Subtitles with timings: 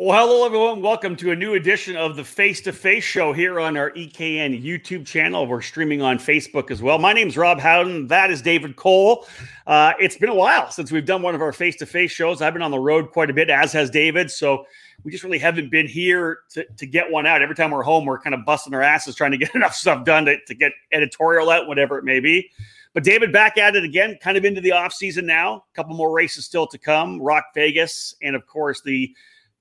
[0.00, 0.80] Well, hello, everyone.
[0.80, 4.62] Welcome to a new edition of the Face to Face Show here on our EKN
[4.62, 5.44] YouTube channel.
[5.44, 7.00] We're streaming on Facebook as well.
[7.00, 8.06] My name is Rob Howden.
[8.06, 9.26] That is David Cole.
[9.66, 12.40] Uh, it's been a while since we've done one of our face to face shows.
[12.40, 14.30] I've been on the road quite a bit, as has David.
[14.30, 14.66] So
[15.02, 17.42] we just really haven't been here to, to get one out.
[17.42, 20.04] Every time we're home, we're kind of busting our asses trying to get enough stuff
[20.04, 22.48] done to, to get editorial out, whatever it may be.
[22.94, 25.64] But David back at it again, kind of into the off season now.
[25.72, 27.20] A couple more races still to come.
[27.20, 29.12] Rock Vegas, and of course the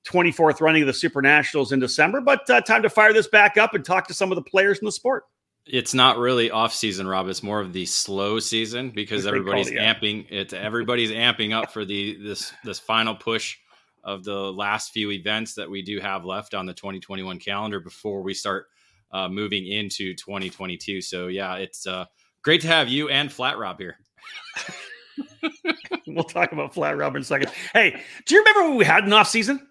[0.07, 2.21] 24th running of the Super Nationals in December.
[2.21, 4.79] But uh, time to fire this back up and talk to some of the players
[4.79, 5.23] in the sport.
[5.65, 7.27] It's not really off season, Rob.
[7.27, 9.93] It's more of the slow season because everybody's it, yeah.
[9.93, 10.53] amping it.
[10.53, 13.57] Everybody's amping up for the this this final push
[14.03, 18.21] of the last few events that we do have left on the 2021 calendar before
[18.21, 18.67] we start
[19.12, 21.01] uh, moving into 2022.
[21.01, 22.05] So yeah, it's uh,
[22.41, 23.98] great to have you and Flat Rob here.
[26.07, 27.51] we'll talk about Flat Rob in a second.
[27.73, 29.66] Hey, do you remember when we had an off season?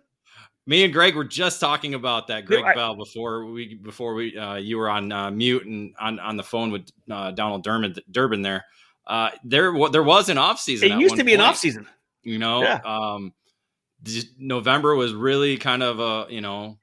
[0.68, 4.36] Me and Greg were just talking about that, Greg I, Bell, before we before we
[4.36, 7.94] uh, you were on uh, mute and on, on the phone with uh, Donald Durbin
[8.10, 8.64] Durbin there.
[9.06, 10.90] Uh, there there was an off season.
[10.90, 11.86] It used to be point, an off season.
[12.22, 12.80] You know, yeah.
[12.84, 13.32] um,
[14.38, 16.78] November was really kind of a you know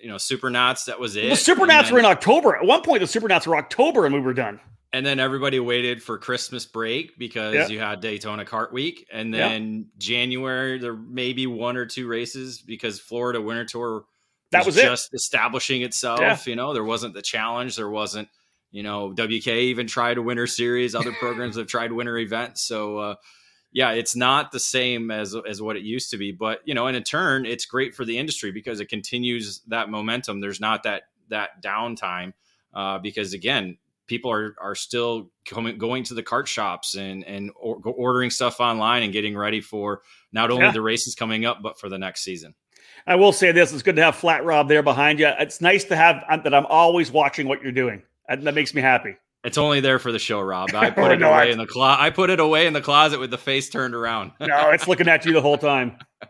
[0.00, 0.86] you know Supernats.
[0.86, 1.28] That was it.
[1.28, 2.56] The Supernats then, were in October.
[2.56, 4.60] At one point, the Supernats were October, and we were done
[4.92, 7.68] and then everybody waited for Christmas break because yeah.
[7.68, 9.82] you had Daytona Kart Week, and then yeah.
[9.98, 14.04] January there may be one or two races because Florida Winter Tour
[14.50, 16.20] that was, was just establishing itself.
[16.20, 16.38] Yeah.
[16.44, 18.28] You know, there wasn't the challenge, there wasn't
[18.72, 20.94] you know WK even tried a winter series.
[20.94, 22.98] Other programs have tried winter events, so.
[22.98, 23.14] Uh,
[23.72, 26.88] yeah, it's not the same as as what it used to be, but you know,
[26.88, 30.40] in a turn, it's great for the industry because it continues that momentum.
[30.40, 32.32] There's not that that downtime
[32.74, 33.78] uh, because again,
[34.10, 38.58] people are are still coming going to the cart shops and and or, ordering stuff
[38.58, 40.72] online and getting ready for not only yeah.
[40.72, 42.52] the races coming up but for the next season.
[43.06, 45.30] I will say this: it's good to have Flat Rob there behind you.
[45.38, 46.52] It's nice to have uh, that.
[46.52, 48.02] I'm always watching what you're doing.
[48.28, 49.16] And that makes me happy.
[49.42, 50.74] It's only there for the show, Rob.
[50.74, 51.44] I put it no, away I...
[51.46, 52.02] in the closet.
[52.02, 54.32] I put it away in the closet with the face turned around.
[54.40, 55.96] no, it's looking at you the whole time.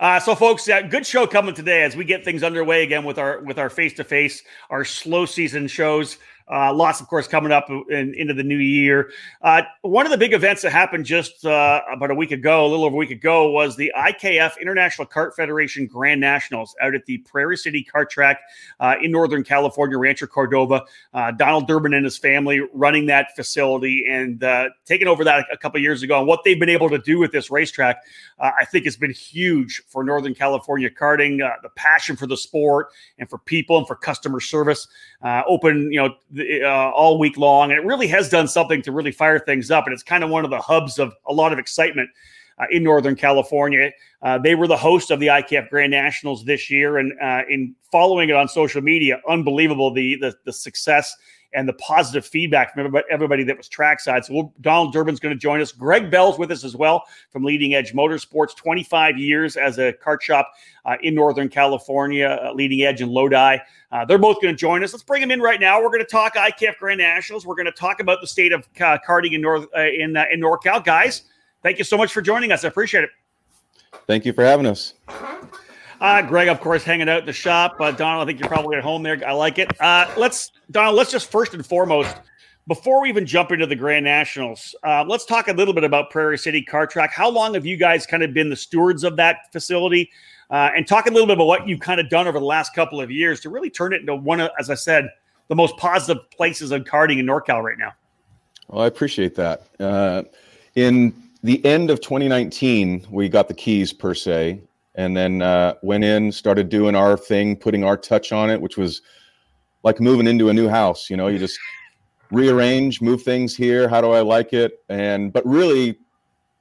[0.00, 3.16] Uh, so, folks, uh, good show coming today as we get things underway again with
[3.16, 6.18] our with our face to face, our slow season shows.
[6.46, 9.10] Uh, lots, of course, coming up in, into the new year.
[9.40, 12.68] Uh, one of the big events that happened just uh, about a week ago, a
[12.68, 17.06] little over a week ago, was the IKF International Kart Federation Grand Nationals out at
[17.06, 18.40] the Prairie City Kart Track
[18.78, 20.84] uh, in Northern California, Rancho Cordova.
[21.14, 25.56] Uh, Donald Durbin and his family running that facility and uh, taking over that a
[25.56, 26.18] couple years ago.
[26.18, 28.02] And what they've been able to do with this racetrack,
[28.38, 31.38] I think, has been huge for Northern California karting.
[31.62, 32.88] the passion for the sport
[33.18, 34.86] and for people and for customer service.
[35.22, 39.12] open, you know uh, all week long, and it really has done something to really
[39.12, 39.86] fire things up.
[39.86, 42.10] And it's kind of one of the hubs of a lot of excitement
[42.58, 43.90] uh, in Northern California.
[44.22, 47.74] Uh, they were the host of the IKF Grand Nationals this year, and uh, in
[47.90, 51.14] following it on social media, unbelievable the the, the success
[51.54, 54.24] and the positive feedback from everybody, everybody that was trackside.
[54.24, 55.72] So we'll, Donald Durbin's going to join us.
[55.72, 60.20] Greg Bell's with us as well from Leading Edge Motorsports, 25 years as a kart
[60.20, 60.52] shop
[60.84, 63.58] uh, in Northern California, uh, Leading Edge and Lodi.
[63.92, 64.92] Uh, they're both going to join us.
[64.92, 65.80] Let's bring them in right now.
[65.80, 67.46] We're going to talk IKF Grand Nationals.
[67.46, 70.24] We're going to talk about the state of uh, karting in North uh, in uh,
[70.32, 71.22] in NorCal, guys.
[71.62, 72.64] Thank you so much for joining us.
[72.64, 73.10] I appreciate it.
[74.06, 74.94] Thank you for having us.
[76.00, 77.76] Uh, Greg, of course, hanging out at the shop.
[77.80, 79.20] Uh, Donald, I think you're probably at home there.
[79.26, 79.70] I like it.
[79.80, 82.14] Uh, let's, Donald, let's just first and foremost,
[82.66, 86.10] before we even jump into the Grand Nationals, uh, let's talk a little bit about
[86.10, 87.12] Prairie City Kart Track.
[87.12, 90.10] How long have you guys kind of been the stewards of that facility?
[90.50, 92.74] Uh, and talk a little bit about what you've kind of done over the last
[92.74, 95.08] couple of years to really turn it into one of, as I said,
[95.48, 97.92] the most positive places of karting in NorCal right now.
[98.68, 99.66] Well, I appreciate that.
[99.78, 100.22] Uh,
[100.74, 104.60] in the end of 2019, we got the keys per se,
[104.94, 108.76] and then uh, went in, started doing our thing, putting our touch on it, which
[108.76, 109.02] was
[109.82, 111.10] like moving into a new house.
[111.10, 111.58] You know, you just
[112.30, 113.88] rearrange, move things here.
[113.88, 114.84] How do I like it?
[114.88, 115.98] And but really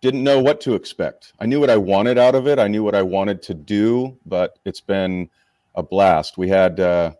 [0.01, 1.33] didn't know what to expect.
[1.39, 2.59] I knew what I wanted out of it.
[2.59, 5.29] I knew what I wanted to do, but it's been
[5.75, 6.37] a blast.
[6.37, 7.13] We had uh,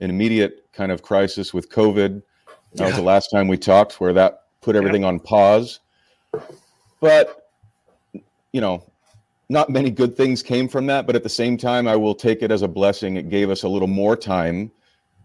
[0.00, 2.22] an immediate kind of crisis with COVID.
[2.74, 2.86] That yeah.
[2.88, 5.08] was the last time we talked, where that put everything yeah.
[5.08, 5.80] on pause.
[7.00, 7.48] But
[8.52, 8.84] you know,
[9.48, 12.42] not many good things came from that, but at the same time, I will take
[12.42, 13.16] it as a blessing.
[13.16, 14.70] It gave us a little more time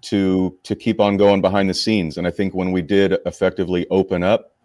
[0.01, 2.17] to to keep on going behind the scenes.
[2.17, 4.55] And I think when we did effectively open up,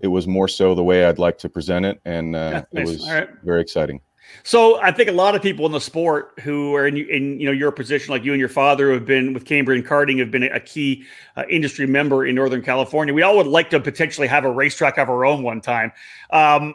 [0.00, 3.08] it was more so the way I'd like to present it, and uh, it was
[3.08, 3.28] right.
[3.42, 4.00] very exciting.
[4.42, 7.46] So I think a lot of people in the sport who are in, in you
[7.46, 10.30] know your position, like you and your father, who have been with Cambrian Karting, have
[10.30, 11.04] been a key
[11.36, 13.14] uh, industry member in Northern California.
[13.14, 15.92] We all would like to potentially have a racetrack of our own one time.
[16.30, 16.74] Um,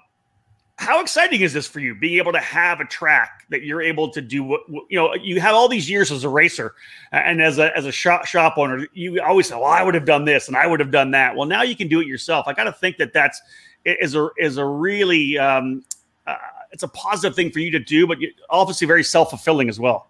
[0.84, 4.10] how exciting is this for you being able to have a track that you're able
[4.10, 6.76] to do what you know you have all these years as a racer
[7.14, 10.06] and as a as a shop, shop owner you always say well i would have
[10.06, 11.36] done this and i would have done that.
[11.36, 12.48] Well now you can do it yourself.
[12.48, 13.42] I got to think that that's
[13.86, 15.84] is a is a really um,
[16.28, 16.36] uh,
[16.72, 18.18] it's a positive thing for you to do but
[18.50, 20.10] obviously very self-fulfilling as well.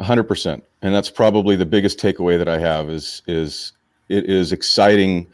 [0.00, 3.72] 100% and that's probably the biggest takeaway that i have is is
[4.08, 5.28] it is exciting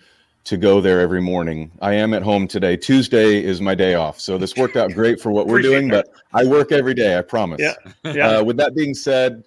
[0.44, 1.70] to go there every morning.
[1.81, 2.76] I am at home today.
[2.76, 4.19] Tuesday is my day off.
[4.19, 7.22] So this worked out great for what we're doing, but I work every day, I
[7.22, 7.60] promise.
[7.60, 7.75] Yeah.
[8.12, 8.28] yeah.
[8.28, 9.44] Uh, with that being said,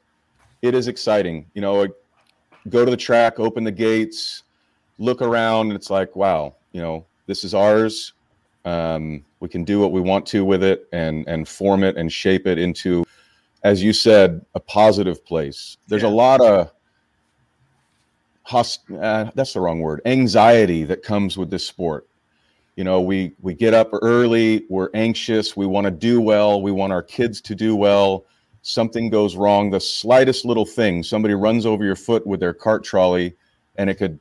[0.61, 1.45] it is exciting.
[1.55, 1.87] You know,
[2.69, 4.43] go to the track, open the gates,
[4.97, 8.13] look around, and it's like, wow, you know, this is ours.
[8.65, 12.11] Um, we can do what we want to with it and and form it and
[12.11, 13.03] shape it into,
[13.63, 15.77] as you said, a positive place.
[15.87, 16.09] There's yeah.
[16.09, 16.71] a lot of
[18.43, 22.07] host, uh, that's the wrong word anxiety that comes with this sport.
[22.75, 26.71] You know we we get up early we're anxious we want to do well we
[26.71, 28.25] want our kids to do well.
[28.63, 32.83] Something goes wrong the slightest little thing somebody runs over your foot with their cart
[32.83, 33.35] trolley
[33.75, 34.19] and it could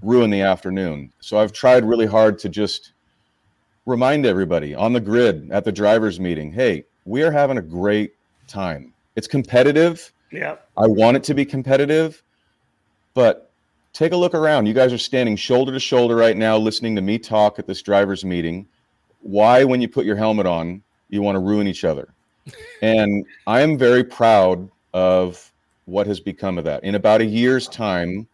[0.00, 1.12] ruin the afternoon.
[1.20, 2.92] So i've tried really hard to just
[3.84, 8.14] remind everybody on the grid at the drivers meeting hey we are having a great
[8.46, 8.92] time.
[9.16, 10.12] It's competitive.
[10.30, 10.56] Yeah.
[10.76, 12.22] I want it to be competitive
[13.14, 13.50] but
[13.92, 14.66] take a look around.
[14.66, 17.82] You guys are standing shoulder to shoulder right now, listening to me talk at this
[17.82, 18.66] driver's meeting.
[19.20, 22.12] Why, when you put your helmet on, you want to ruin each other?
[22.82, 25.52] And I am very proud of
[25.84, 26.82] what has become of that.
[26.82, 28.26] In about a year's time,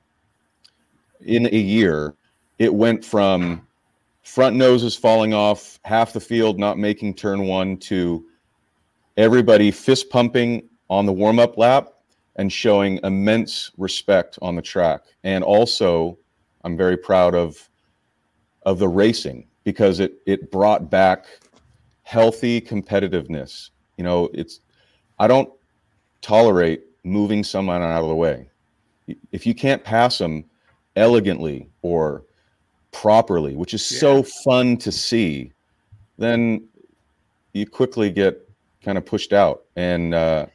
[1.21, 2.15] in a year,
[2.59, 3.67] it went from
[4.23, 8.25] front noses falling off, half the field not making turn one, to
[9.19, 11.93] everybody fist pumping on the warm up lap
[12.39, 15.03] and showing immense respect on the track.
[15.25, 16.17] And also,
[16.65, 17.69] I'm very proud of
[18.63, 21.27] of the racing because it it brought back
[22.05, 23.71] healthy competitiveness.
[23.97, 24.61] You know, it's
[25.19, 25.51] I don't
[26.23, 28.49] tolerate moving someone out of the way.
[29.33, 30.45] If you can't pass them
[30.97, 32.25] elegantly or
[32.93, 33.99] properly, which is yeah.
[33.99, 35.53] so fun to see,
[36.19, 36.67] then
[37.53, 38.49] you quickly get
[38.83, 39.65] kind of pushed out.
[39.77, 40.47] And uh,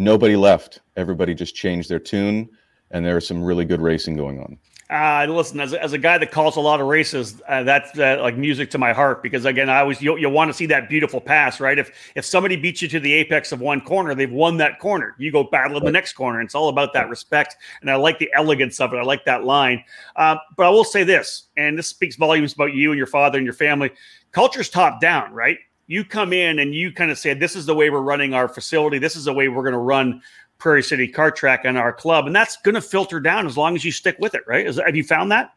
[0.00, 0.80] nobody left.
[0.96, 2.48] Everybody just changed their tune,
[2.90, 4.58] and there was some really good racing going on.
[4.88, 7.96] Uh, listen, as a, as a guy that calls a lot of races, uh, that's
[7.96, 10.66] uh, like music to my heart because again, I always you, you want to see
[10.66, 11.78] that beautiful pass, right?
[11.78, 15.14] If if somebody beats you to the apex of one corner, they've won that corner.
[15.16, 16.40] You go battle in the next corner.
[16.40, 18.96] And it's all about that respect, and I like the elegance of it.
[18.96, 19.84] I like that line.
[20.16, 23.38] Uh, but I will say this, and this speaks volumes about you and your father
[23.38, 23.92] and your family.
[24.32, 25.58] Culture's top down, right?
[25.90, 28.46] You come in and you kind of say, this is the way we're running our
[28.46, 29.00] facility.
[29.00, 30.22] This is the way we're going to run
[30.58, 32.28] Prairie City Kart Track and our club.
[32.28, 34.64] And that's going to filter down as long as you stick with it, right?
[34.64, 35.52] Is, have you found that?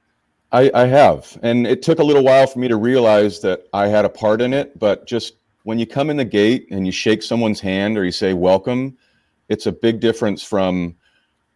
[0.52, 1.38] I, I have.
[1.44, 4.42] And it took a little while for me to realize that I had a part
[4.42, 4.80] in it.
[4.80, 5.36] But just
[5.66, 8.98] when you come in the gate and you shake someone's hand or you say welcome,
[9.50, 10.96] it's a big difference from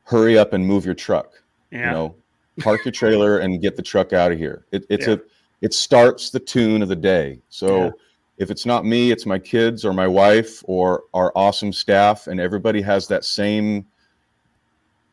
[0.03, 1.31] hurry up and move your truck.
[1.71, 1.87] Yeah.
[1.87, 2.15] You know,
[2.59, 4.67] park your trailer and get the truck out of here.
[4.71, 5.13] It, it's yeah.
[5.13, 5.19] a
[5.61, 7.41] it starts the tune of the day.
[7.49, 7.91] So yeah
[8.37, 12.39] if it's not me, it's my kids or my wife or our awesome staff, and
[12.39, 13.85] everybody has that same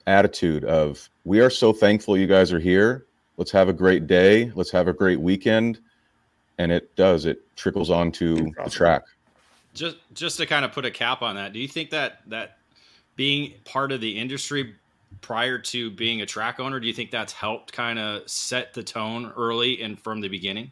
[0.06, 3.06] attitude of we are so thankful you guys are here.
[3.37, 4.53] Let's have a great day.
[4.55, 5.81] Let's have a great weekend.
[6.58, 9.03] And it does, it trickles onto the track.
[9.72, 12.58] Just just to kind of put a cap on that, do you think that that
[13.17, 14.75] being part of the industry
[15.20, 18.82] prior to being a track owner, do you think that's helped kind of set the
[18.84, 20.70] tone early and from the beginning?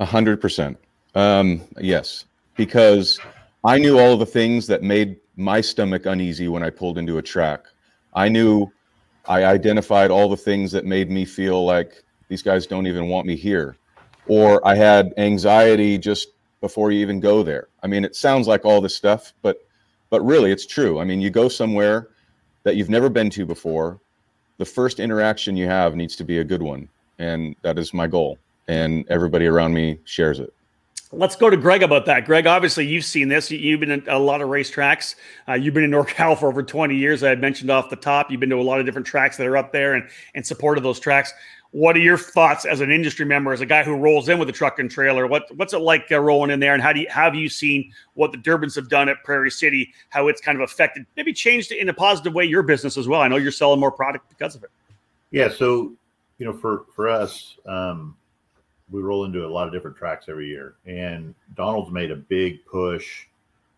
[0.00, 0.76] A hundred percent.
[1.16, 3.18] Um, yes, because
[3.64, 7.22] I knew all the things that made my stomach uneasy when I pulled into a
[7.22, 7.64] track.
[8.12, 8.70] I knew
[9.26, 13.26] I identified all the things that made me feel like these guys don't even want
[13.26, 13.76] me here.
[14.28, 16.28] Or I had anxiety just
[16.60, 17.68] before you even go there.
[17.82, 19.66] I mean, it sounds like all this stuff, but
[20.10, 21.00] but really it's true.
[21.00, 22.08] I mean, you go somewhere
[22.64, 24.00] that you've never been to before,
[24.58, 28.06] the first interaction you have needs to be a good one, and that is my
[28.06, 28.38] goal.
[28.68, 30.52] And everybody around me shares it.
[31.12, 32.24] Let's go to Greg about that.
[32.24, 33.50] Greg, obviously you've seen this.
[33.50, 35.14] You've been in a lot of racetracks.
[35.48, 37.22] Uh, you've been in NorCal for over 20 years.
[37.22, 38.30] I had mentioned off the top.
[38.30, 40.78] You've been to a lot of different tracks that are up there and in support
[40.78, 41.32] of those tracks.
[41.70, 44.48] What are your thoughts as an industry member, as a guy who rolls in with
[44.48, 45.26] a truck and trailer?
[45.26, 47.92] What what's it like uh, rolling in there, and how do you have you seen
[48.14, 49.92] what the Durbins have done at Prairie City?
[50.08, 53.08] How it's kind of affected, maybe changed it in a positive way your business as
[53.08, 53.20] well.
[53.20, 54.70] I know you're selling more product because of it.
[55.32, 55.92] Yeah, so
[56.38, 58.16] you know, for for us, um,
[58.90, 60.74] we roll into a lot of different tracks every year.
[60.86, 63.26] And Donald's made a big push.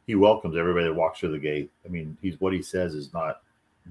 [0.07, 1.71] He welcomes everybody that walks through the gate.
[1.85, 3.43] I mean, he's what he says is not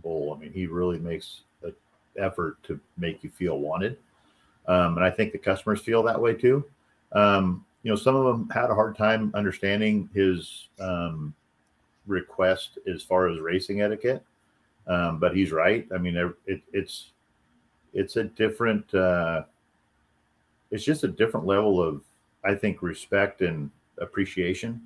[0.01, 0.33] bull.
[0.33, 1.73] I mean, he really makes an
[2.17, 3.97] effort to make you feel wanted.
[4.67, 6.63] Um, and I think the customers feel that way too.
[7.13, 11.33] Um, you know, some of them had a hard time understanding his um,
[12.05, 14.23] request as far as racing etiquette.
[14.87, 15.87] Um, but he's right.
[15.93, 17.11] I mean, it, it's
[17.93, 18.93] it's a different.
[18.93, 19.43] Uh,
[20.71, 22.01] it's just a different level of,
[22.43, 23.69] I think, respect and
[23.99, 24.81] appreciation.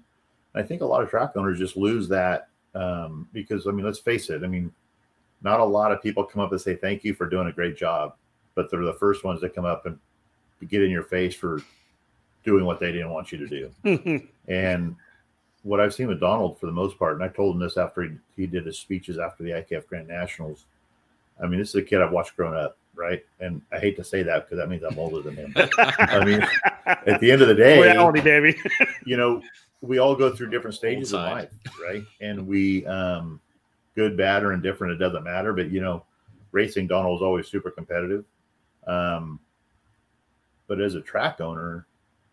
[0.53, 3.99] I think a lot of track owners just lose that um, because I mean, let's
[3.99, 4.43] face it.
[4.43, 4.71] I mean,
[5.41, 7.77] not a lot of people come up and say thank you for doing a great
[7.77, 8.15] job,
[8.55, 9.97] but they're the first ones that come up and
[10.67, 11.61] get in your face for
[12.43, 14.27] doing what they didn't want you to do.
[14.47, 14.95] and
[15.63, 18.03] what I've seen with Donald for the most part, and I told him this after
[18.03, 20.65] he, he did his speeches after the IKF Grand Nationals.
[21.41, 23.23] I mean, this is a kid I've watched growing up, right?
[23.39, 25.53] And I hate to say that because that means I'm older than him.
[25.77, 26.45] I mean,
[26.85, 28.55] at the end of the day, reality, baby.
[29.05, 29.41] you know,
[29.81, 31.49] we all go through different stages of life,
[31.81, 32.03] right?
[32.19, 33.39] And we, um,
[33.95, 35.53] good, bad, or indifferent, it doesn't matter.
[35.53, 36.03] But you know,
[36.51, 38.25] racing Donald is always super competitive.
[38.87, 39.39] Um,
[40.67, 41.85] but as a track owner,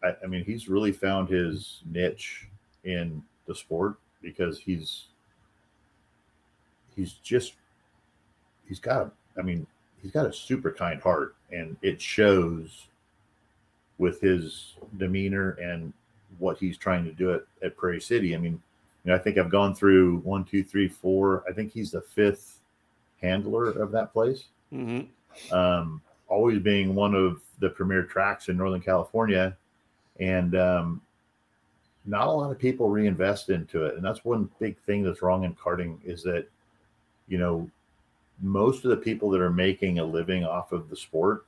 [0.03, 2.47] I, I mean, he's really found his niche
[2.85, 5.07] in the sport because he's
[6.95, 7.55] he's just
[8.69, 9.67] he's got I mean
[10.03, 12.87] he's got a super kind heart and it shows
[13.99, 15.93] with his demeanor and
[16.39, 18.35] what he's trying to do at, at Prairie City.
[18.35, 18.61] I mean,
[19.05, 21.45] you know, I think I've gone through one, two, three, four.
[21.49, 22.61] I think he's the fifth
[23.21, 24.45] handler of that place.
[24.73, 25.55] Mm-hmm.
[25.55, 29.57] Um, always being one of the premier tracks in Northern California,
[30.21, 31.01] and um,
[32.05, 33.97] not a lot of people reinvest into it.
[33.97, 36.47] And that's one big thing that's wrong in karting is that,
[37.29, 37.69] you know,
[38.41, 41.47] most of the people that are making a living off of the sport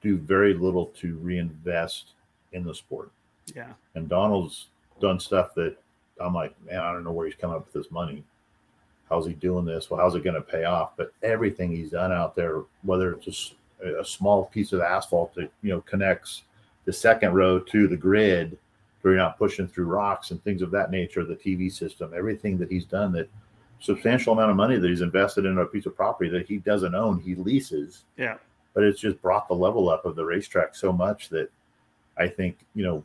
[0.00, 2.12] do very little to reinvest
[2.52, 3.10] in the sport.
[3.54, 3.72] Yeah.
[3.94, 4.68] And Donald's
[5.00, 5.76] done stuff that
[6.20, 8.24] I'm like, man, I don't know where he's coming up with this money.
[9.08, 9.90] How's he doing this?
[9.90, 10.96] Well, how's it going to pay off?
[10.96, 15.50] But everything he's done out there, whether it's just a small piece of asphalt that
[15.62, 16.42] you know connects
[16.84, 18.56] the second row to the grid
[19.00, 22.56] where you're not pushing through rocks and things of that nature the tv system everything
[22.56, 23.28] that he's done that
[23.82, 26.94] substantial amount of money that he's invested in a piece of property that he doesn't
[26.94, 28.36] own he leases yeah
[28.74, 31.50] but it's just brought the level up of the racetrack so much that
[32.16, 33.02] i think you know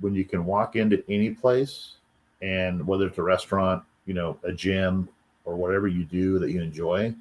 [0.00, 1.96] when you can walk into any place
[2.40, 5.08] and whether it's a restaurant you know a gym
[5.44, 7.14] or whatever you do that you enjoy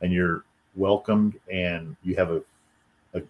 [0.00, 0.44] and you're
[0.78, 2.42] welcomed and you have a,
[3.14, 3.22] a,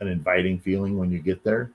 [0.00, 1.70] an inviting feeling when you get there.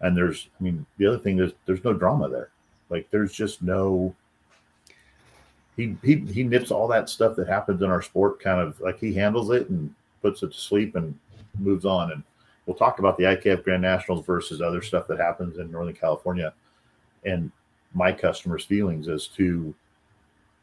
[0.00, 2.50] And there's, I mean, the other thing is there's no drama there.
[2.90, 4.14] Like there's just no.
[5.76, 8.98] He he he nips all that stuff that happens in our sport, kind of like
[8.98, 11.18] he handles it and puts it to sleep and
[11.58, 12.12] moves on.
[12.12, 12.22] And
[12.66, 16.52] we'll talk about the IKF Grand Nationals versus other stuff that happens in Northern California,
[17.24, 17.50] and
[17.92, 19.74] my customers' feelings as to,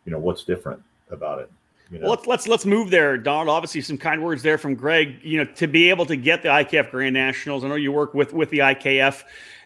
[0.06, 1.52] you know, what's different about it.
[1.92, 2.08] You know?
[2.08, 3.50] well, let's let's let's move there, Donald.
[3.50, 5.20] Obviously, some kind words there from Greg.
[5.24, 7.66] You know, to be able to get the IKF Grand Nationals.
[7.66, 9.24] I know you work with with the IKF,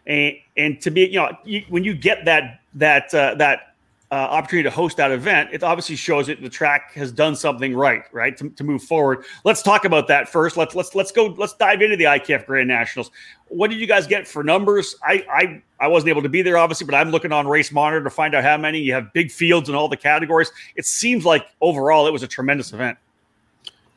[0.07, 3.75] and and to be you know you, when you get that that uh, that
[4.12, 7.75] uh, opportunity to host that event, it obviously shows that the track has done something
[7.75, 9.25] right, right, to, to move forward.
[9.43, 10.57] Let's talk about that first.
[10.57, 11.25] Let's let's let's go.
[11.38, 13.09] Let's dive into the IKF Grand Nationals.
[13.47, 14.95] What did you guys get for numbers?
[15.03, 18.03] I I I wasn't able to be there, obviously, but I'm looking on Race Monitor
[18.03, 18.79] to find out how many.
[18.79, 20.51] You have big fields in all the categories.
[20.75, 22.97] It seems like overall it was a tremendous event.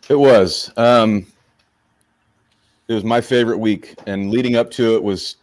[0.08, 0.72] It was.
[0.78, 1.26] Um,
[2.88, 5.36] it was my favorite week, and leading up to it was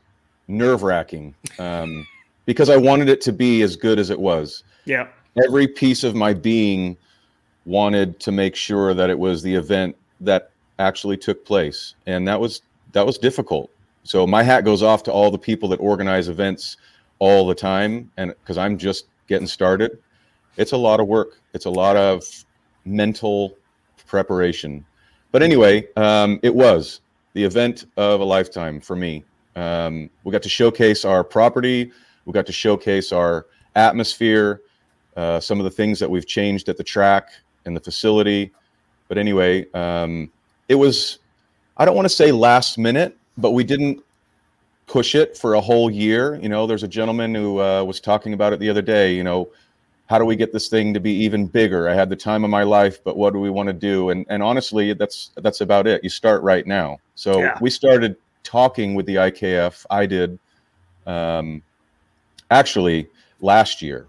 [0.48, 1.36] nerve wracking.
[1.60, 2.08] Um,
[2.46, 4.64] because I wanted it to be as good as it was.
[4.86, 5.08] Yeah.
[5.44, 6.98] Every piece of my being
[7.66, 11.96] wanted to make sure that it was the event that actually took place.
[12.06, 12.62] And that was
[12.94, 13.72] that was difficult.
[14.04, 16.78] So my hat goes off to all the people that organize events
[17.20, 19.98] all the time and because I'm just getting started.
[20.58, 21.40] It's a lot of work.
[21.54, 22.24] It's a lot of
[22.86, 23.58] mental
[24.08, 24.86] preparation.
[25.32, 27.02] But anyway, um, it was
[27.34, 29.24] the event of a lifetime for me.
[29.56, 31.92] Um, we got to showcase our property
[32.26, 34.62] we got to showcase our atmosphere,
[35.16, 37.30] uh, some of the things that we've changed at the track
[37.66, 38.52] and the facility.
[39.08, 40.32] But anyway, um,
[40.68, 41.20] it was,
[41.78, 44.04] I don't want to say last minute, but we didn't
[44.88, 46.40] push it for a whole year.
[46.42, 49.14] You know, there's a gentleman who uh, was talking about it the other day.
[49.14, 49.50] You know,
[50.08, 51.90] how do we get this thing to be even bigger?
[51.90, 54.10] I had the time of my life, but what do we want to do?
[54.10, 56.04] And and honestly, that's that's about it.
[56.04, 57.00] You start right now.
[57.16, 57.58] So yeah.
[57.62, 59.86] we started talking with the IKF.
[59.90, 60.38] I did.
[61.08, 61.62] Um,
[62.52, 63.08] actually
[63.42, 64.08] last year.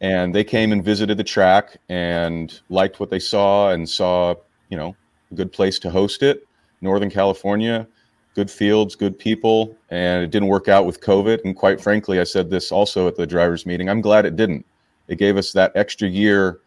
[0.00, 4.34] And they came and visited the track and liked what they saw and saw,
[4.70, 4.96] you know,
[5.30, 6.46] a good place to host it.
[6.80, 7.86] Northern California,
[8.34, 9.76] good fields, good people.
[9.90, 11.44] And it didn't work out with COVID.
[11.44, 13.90] And quite frankly, I said this also at the drivers' meeting.
[13.90, 14.64] I'm glad it didn't.
[15.08, 16.60] It gave us that extra year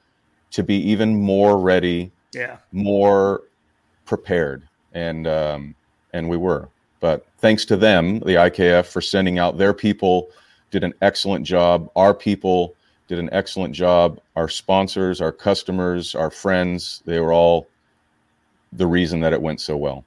[0.52, 3.44] to be even more ready, yeah, more
[4.06, 4.68] prepared.
[4.92, 5.76] And um,
[6.14, 6.70] and we were.
[7.00, 10.30] But thanks to them, the IKF, for sending out their people,
[10.74, 11.90] did an excellent job.
[11.96, 12.76] Our people
[13.08, 14.20] did an excellent job.
[14.36, 17.68] Our sponsors, our customers, our friends, they were all
[18.74, 20.04] the reason that it went so well.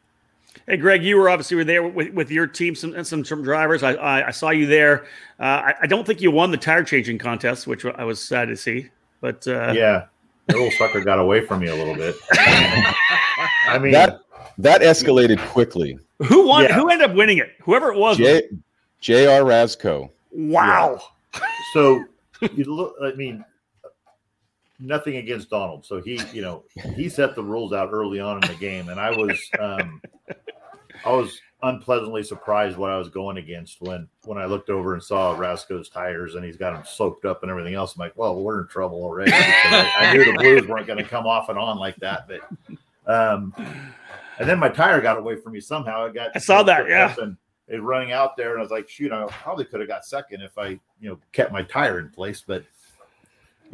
[0.67, 3.85] Hey, Greg, you were obviously were there with, with your team some, some, some drivers.
[3.85, 5.05] I, I, I saw you there.
[5.39, 8.49] Uh, I, I, don't think you won the tire changing contest, which I was sad
[8.49, 8.89] to see.
[9.21, 10.07] But uh, yeah,
[10.49, 12.17] the little sucker got away from me a little bit.
[12.33, 14.19] I mean, that
[14.59, 15.97] that escalated quickly.
[16.27, 16.65] Who won?
[16.65, 16.73] Yeah.
[16.75, 17.53] Who ended up winning it?
[17.63, 18.17] Whoever it was.
[19.01, 19.45] J.R.
[19.45, 20.11] Rasco.
[20.37, 21.00] Wow.
[21.35, 21.40] Yeah.
[21.73, 22.05] So
[22.52, 22.95] you look.
[23.02, 23.45] I mean,
[24.78, 25.85] nothing against Donald.
[25.87, 26.64] So he, you know,
[26.95, 30.02] he set the rules out early on in the game, and I was, um,
[31.05, 35.02] I was unpleasantly surprised what I was going against when when I looked over and
[35.02, 37.97] saw Rasco's tires and he's got them soaked up and everything else.
[37.97, 39.33] I'm like, well, we're in trouble already.
[39.35, 42.40] I, I, knew the Blues weren't going to come off and on like that, but
[43.07, 43.55] um,
[44.38, 46.07] and then my tire got away from me somehow.
[46.07, 47.14] I got I saw that, yeah.
[47.21, 47.37] And
[47.69, 50.43] it running out there, and I was like, shoot, I probably could have got second
[50.43, 50.69] if I,
[51.01, 52.65] you know, kept my tire in place, but.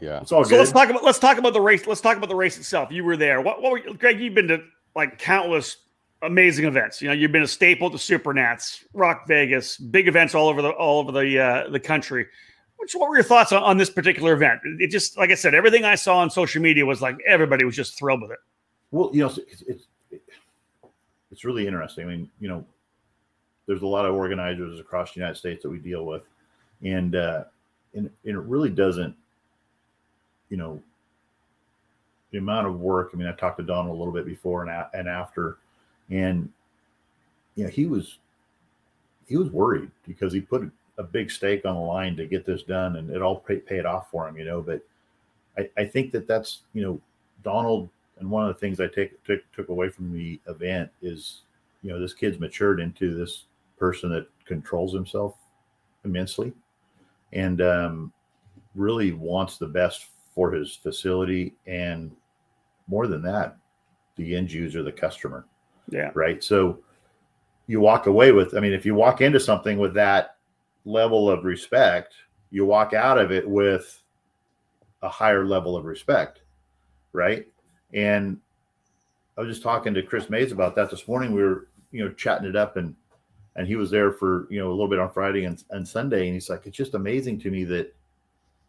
[0.01, 0.49] Yeah, it's all good.
[0.49, 1.87] So let's talk about let's talk about the race.
[1.87, 2.91] Let's talk about the race itself.
[2.91, 3.43] You were there.
[3.43, 4.21] What, what were Greg?
[4.21, 4.63] You've been to
[4.97, 5.77] like countless
[6.23, 7.03] amazing events.
[7.03, 10.71] You know, you've been a staple to Supernats, Rock Vegas, big events all over the
[10.71, 12.27] all over the uh, the country.
[12.79, 14.61] Which, what were your thoughts on, on this particular event?
[14.81, 17.77] It just, like I said, everything I saw on social media was like everybody was
[17.77, 18.39] just thrilled with it.
[18.91, 19.87] Well, you know, it's, it's
[21.31, 22.07] it's really interesting.
[22.07, 22.65] I mean, you know,
[23.67, 26.27] there's a lot of organizers across the United States that we deal with,
[26.83, 27.45] and uh,
[27.95, 29.15] and, and it really doesn't,
[30.49, 30.83] you know,
[32.31, 33.11] the amount of work.
[33.13, 35.59] I mean, I talked to Donald a little bit before and a- and after,
[36.11, 36.49] and
[37.55, 38.19] you know, he was
[39.29, 42.63] he was worried because he put a big stake on the line to get this
[42.63, 44.61] done, and it all pay, paid off for him, you know.
[44.61, 44.83] But
[45.57, 47.01] I, I think that that's you know,
[47.45, 47.89] Donald
[48.19, 51.43] and one of the things I take took, took away from the event is,
[51.83, 53.45] you know, this kid's matured into this
[53.83, 55.35] person that controls himself
[56.05, 56.53] immensely,
[57.33, 58.13] and um,
[58.77, 62.15] really wants the best for his facility, and
[62.87, 63.57] more than that,
[64.15, 65.47] the end user, the customer.
[65.89, 66.13] Yeah.
[66.15, 66.45] Right.
[66.45, 66.79] So
[67.67, 70.37] you walk away with, I mean, if you walk into something with that
[70.85, 72.15] level of respect,
[72.53, 74.01] you walk out of it with
[75.03, 76.43] a higher level of respect.
[77.13, 77.49] Right.
[77.93, 78.39] And
[79.37, 81.33] I was just talking to Chris Mays about that this morning.
[81.33, 82.95] We were, you know, chatting it up and
[83.57, 86.27] and he was there for, you know, a little bit on Friday and, and Sunday.
[86.27, 87.95] And he's like, it's just amazing to me that,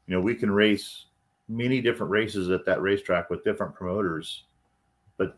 [0.08, 1.06] you know, we can race
[1.48, 4.44] many different races at that racetrack with different promoters.
[5.18, 5.38] But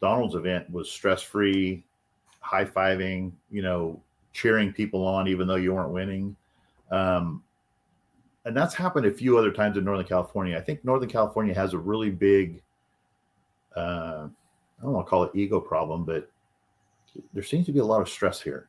[0.00, 1.84] Donald's event was stress free,
[2.40, 4.00] high fiving, you know,
[4.32, 6.34] cheering people on even though you weren't winning.
[6.90, 7.42] Um,
[8.44, 10.58] and that's happened a few other times in Northern California.
[10.58, 12.60] I think Northern California has a really big
[13.76, 14.28] uh,
[14.78, 16.30] I don't want to call it ego problem, but
[17.32, 18.68] there seems to be a lot of stress here.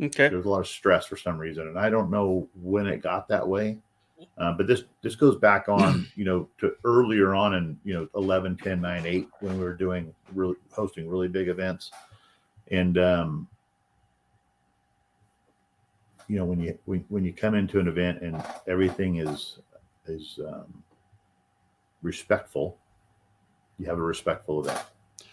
[0.00, 0.28] Okay.
[0.28, 3.28] There's a lot of stress for some reason, and I don't know when it got
[3.28, 3.78] that way.
[4.38, 8.08] Uh, but this this goes back on you know to earlier on in you know
[8.14, 11.90] 11 10 9 8 when we were doing really hosting really big events
[12.70, 13.46] and um
[16.28, 19.58] you know when you when, when you come into an event and everything is
[20.06, 20.82] is um,
[22.00, 22.78] respectful
[23.78, 24.82] you have a respectful event.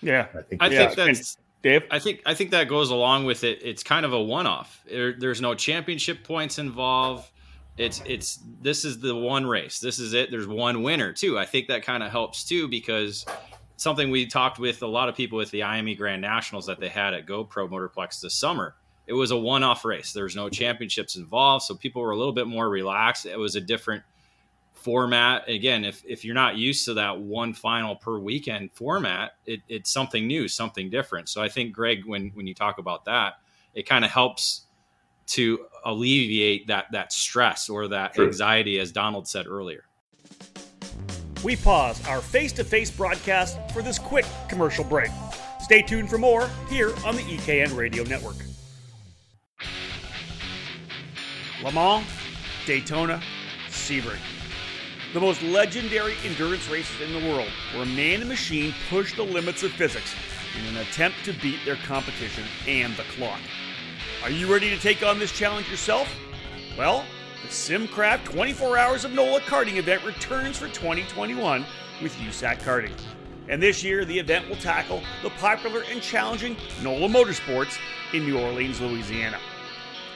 [0.01, 0.61] Yeah, I think.
[0.61, 0.87] I yeah.
[0.87, 1.83] think that's Dave.
[1.89, 3.59] I think I think that goes along with it.
[3.63, 4.83] It's kind of a one-off.
[4.85, 7.29] There, there's no championship points involved.
[7.77, 9.79] It's it's this is the one race.
[9.79, 10.29] This is it.
[10.29, 11.39] There's one winner too.
[11.39, 13.25] I think that kind of helps too because
[13.77, 16.89] something we talked with a lot of people with the IME Grand Nationals that they
[16.89, 18.75] had at GoPro Motorplex this summer.
[19.07, 20.13] It was a one-off race.
[20.13, 23.25] There's no championships involved, so people were a little bit more relaxed.
[23.25, 24.03] It was a different
[24.83, 25.47] format.
[25.47, 29.91] Again if, if you're not used to that one final per weekend format it, it's
[29.91, 31.29] something new something different.
[31.29, 33.35] So i think greg when when you talk about that
[33.73, 34.67] it kind of helps
[35.25, 38.27] to alleviate that that stress or that True.
[38.27, 39.85] anxiety as donald said earlier.
[41.43, 45.11] We pause our face-to-face broadcast for this quick commercial break.
[45.61, 48.37] Stay tuned for more here on the ekn radio network.
[51.63, 52.05] Le mans
[52.65, 53.21] daytona
[53.69, 54.32] sebring
[55.13, 59.61] the most legendary endurance races in the world, where man and machine push the limits
[59.61, 60.15] of physics
[60.59, 63.39] in an attempt to beat their competition and the clock.
[64.23, 66.09] Are you ready to take on this challenge yourself?
[66.77, 67.05] Well,
[67.43, 71.65] the SimCraft 24 Hours of NOLA karting event returns for 2021
[72.01, 72.93] with USAC Karting.
[73.49, 77.77] And this year, the event will tackle the popular and challenging NOLA Motorsports
[78.13, 79.37] in New Orleans, Louisiana.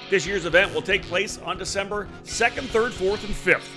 [0.09, 3.67] This year's event will take place on December 2nd, 3rd, 4th, and 5th.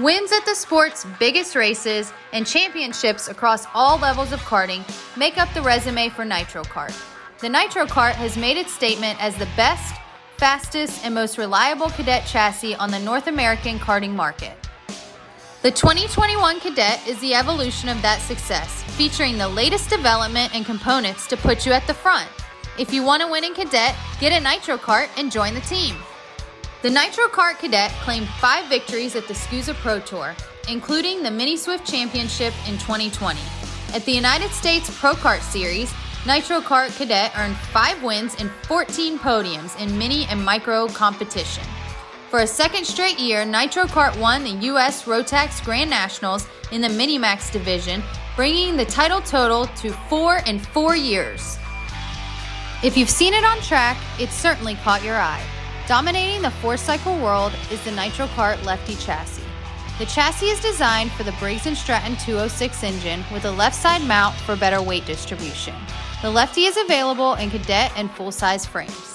[0.00, 4.84] Wins at the sport's biggest races and championships across all levels of karting
[5.16, 6.94] make up the resume for Nitro Kart.
[7.40, 9.96] The Nitro Kart has made its statement as the best,
[10.36, 14.67] fastest, and most reliable cadet chassis on the North American karting market.
[15.60, 21.26] The 2021 Cadet is the evolution of that success, featuring the latest development and components
[21.26, 22.28] to put you at the front.
[22.78, 25.96] If you want to win in Cadet, get a Nitro Kart and join the team.
[26.82, 30.36] The Nitro Kart Cadet claimed five victories at the SKUSA Pro Tour,
[30.68, 33.40] including the Mini Swift Championship in 2020.
[33.94, 35.92] At the United States Pro Kart Series,
[36.24, 41.64] Nitro Kart Cadet earned five wins and 14 podiums in mini and micro competition.
[42.30, 45.04] For a second straight year, Nitro Kart won the U.S.
[45.04, 48.02] Rotax Grand Nationals in the Minimax division,
[48.36, 51.56] bringing the title total to four in four years.
[52.84, 55.42] If you've seen it on track, it certainly caught your eye.
[55.86, 59.42] Dominating the four cycle world is the Nitro Kart Lefty chassis.
[59.98, 64.02] The chassis is designed for the Briggs & Stratton 206 engine with a left side
[64.02, 65.74] mount for better weight distribution.
[66.20, 69.07] The Lefty is available in cadet and full size frames.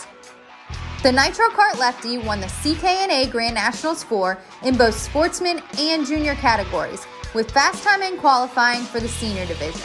[1.04, 6.34] The Nitro Kart Lefty won the CKNA Grand Nationals 4 in both sportsman and junior
[6.36, 9.82] categories, with fast time in qualifying for the senior division.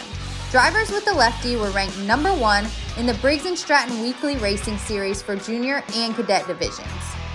[0.53, 4.79] Drivers with the lefty were ranked number one in the Briggs & Stratton Weekly Racing
[4.79, 6.87] Series for junior and cadet divisions.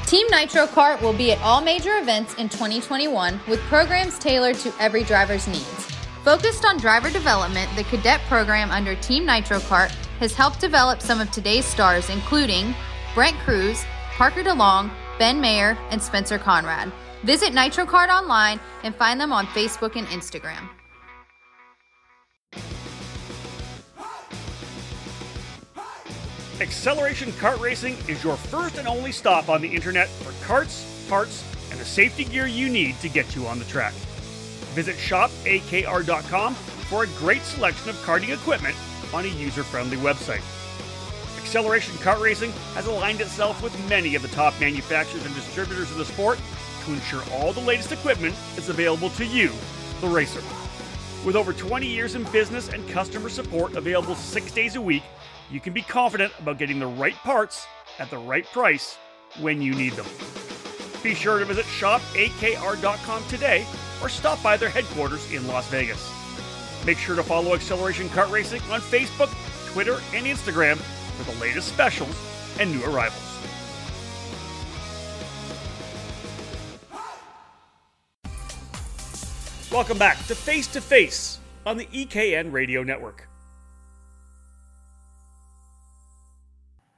[0.06, 4.74] Team Nitro Kart will be at all major events in 2021 with programs tailored to
[4.80, 5.91] every driver's needs.
[6.24, 9.89] Focused on driver development, the cadet program under Team Nitro Kart
[10.22, 12.74] has helped develop some of today's stars, including
[13.13, 16.91] Brent Crews, Parker DeLong, Ben Maier, and Spencer Conrad.
[17.23, 20.67] Visit Nitro Kart online and find them on Facebook and Instagram.
[26.60, 31.43] Acceleration Kart Racing is your first and only stop on the internet for karts, parts,
[31.69, 33.93] and the safety gear you need to get you on the track.
[34.73, 38.76] Visit shopakr.com for a great selection of karting equipment
[39.13, 40.41] on a user friendly website.
[41.54, 46.00] Acceleration Kart Racing has aligned itself with many of the top manufacturers and distributors in
[46.00, 46.39] the sport
[46.84, 49.52] to ensure all the latest equipment is available to you,
[50.02, 50.42] the racer.
[51.24, 55.04] With over 20 years in business and customer support available six days a week,
[55.52, 57.68] you can be confident about getting the right parts
[58.00, 58.98] at the right price
[59.39, 60.08] when you need them.
[61.04, 63.63] Be sure to visit shopakr.com today
[64.02, 66.12] or stop by their headquarters in Las Vegas.
[66.84, 69.30] Make sure to follow Acceleration Kart Racing on Facebook,
[69.72, 70.82] Twitter, and Instagram
[71.13, 72.15] for the latest specials
[72.60, 73.21] and new arrivals.
[79.71, 83.28] Welcome back to Face to Face on the EKN Radio Network.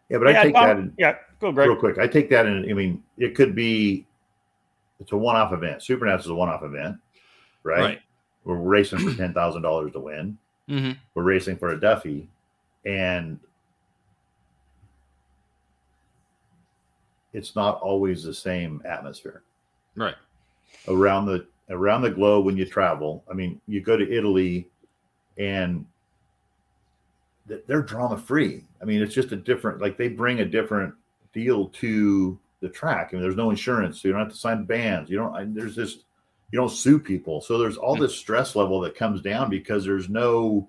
[0.09, 0.77] Yeah, but I take that.
[0.77, 1.69] In, yeah, go Greg.
[1.69, 2.69] Real quick, I take that in.
[2.69, 4.05] I mean, it could be.
[4.99, 5.81] It's a one-off event.
[5.81, 6.97] Supernats is a one-off event,
[7.63, 7.79] right?
[7.79, 8.01] right.
[8.43, 10.37] We're racing for ten thousand dollars to win.
[10.69, 10.91] Mm-hmm.
[11.13, 12.27] We're racing for a Duffy,
[12.85, 13.39] and
[17.35, 19.43] it's not always the same atmosphere.
[19.95, 20.15] Right.
[20.87, 23.23] Around the around the globe when you travel.
[23.29, 24.69] I mean, you go to Italy,
[25.37, 25.85] and
[27.45, 28.63] they're drama free.
[28.81, 30.93] I mean, it's just a different like they bring a different
[31.33, 33.09] deal to the track.
[33.11, 35.09] I mean, there's no insurance, so you don't have to sign bans.
[35.09, 35.53] You don't.
[35.53, 36.05] There's just
[36.51, 37.41] you don't sue people.
[37.41, 38.01] So there's all hmm.
[38.01, 40.67] this stress level that comes down because there's no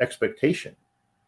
[0.00, 0.74] expectation,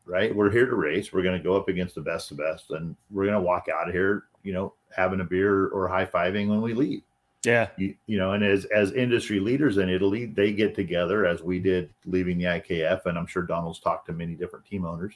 [0.06, 0.34] right?
[0.34, 1.12] We're here to race.
[1.12, 3.66] We're going to go up against the best of best, and we're going to walk
[3.68, 7.02] out of here, you know, having a beer or high fiving when we leave.
[7.44, 7.68] Yeah.
[7.76, 11.60] You, you, know, and as as industry leaders in Italy, they get together as we
[11.60, 15.14] did leaving the IKF, and I'm sure Donald's talked to many different team owners.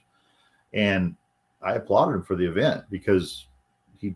[0.73, 1.17] And
[1.61, 3.47] I applauded him for the event because
[3.99, 4.15] he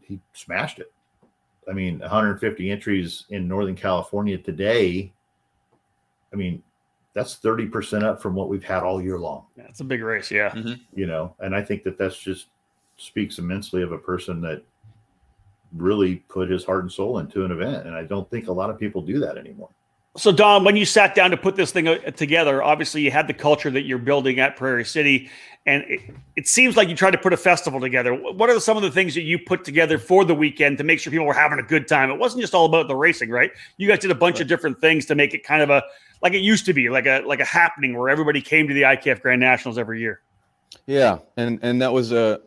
[0.00, 0.92] he smashed it.
[1.68, 5.12] I mean, 150 entries in Northern California today.
[6.32, 6.62] I mean,
[7.14, 9.46] that's 30% up from what we've had all year long.
[9.56, 10.50] Yeah, it's a big race, yeah.
[10.50, 10.74] Mm-hmm.
[10.94, 12.46] You know, and I think that that's just
[12.96, 14.62] speaks immensely of a person that
[15.76, 17.86] really put his heart and soul into an event.
[17.86, 19.70] And I don't think a lot of people do that anymore.
[20.16, 23.26] So, Don, when you sat down to put this thing uh, together, obviously you had
[23.26, 25.28] the culture that you're building at Prairie City,
[25.66, 26.02] and it,
[26.36, 28.14] it, seems like you tried to put a festival together.
[28.14, 31.00] What are some of the things that you put together for the weekend to make
[31.00, 32.10] sure people were having a good time?
[32.10, 33.50] It wasn't just all about the racing, right?
[33.76, 35.82] You guys did a bunch of different things to make it kind of a
[36.22, 38.82] like it used to be, like a like a happening where everybody came to the
[38.82, 40.20] IKF Grand Nationals every year.
[40.86, 42.40] Yeah, and and that was a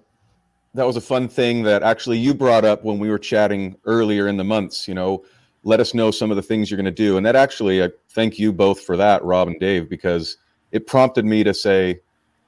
[0.78, 4.28] that was a fun thing that actually you brought up when we were chatting earlier
[4.28, 4.88] in the months.
[4.88, 5.24] You know
[5.68, 7.18] let us know some of the things you're going to do.
[7.18, 10.38] And that actually, I thank you both for that, Rob and Dave, because
[10.72, 12.00] it prompted me to say,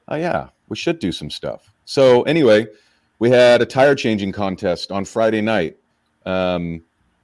[0.07, 1.69] oh, yeah, we should do some stuff.
[1.83, 2.67] So, anyway,
[3.19, 5.75] we had a tire changing contest on Friday night.
[6.25, 6.81] Um,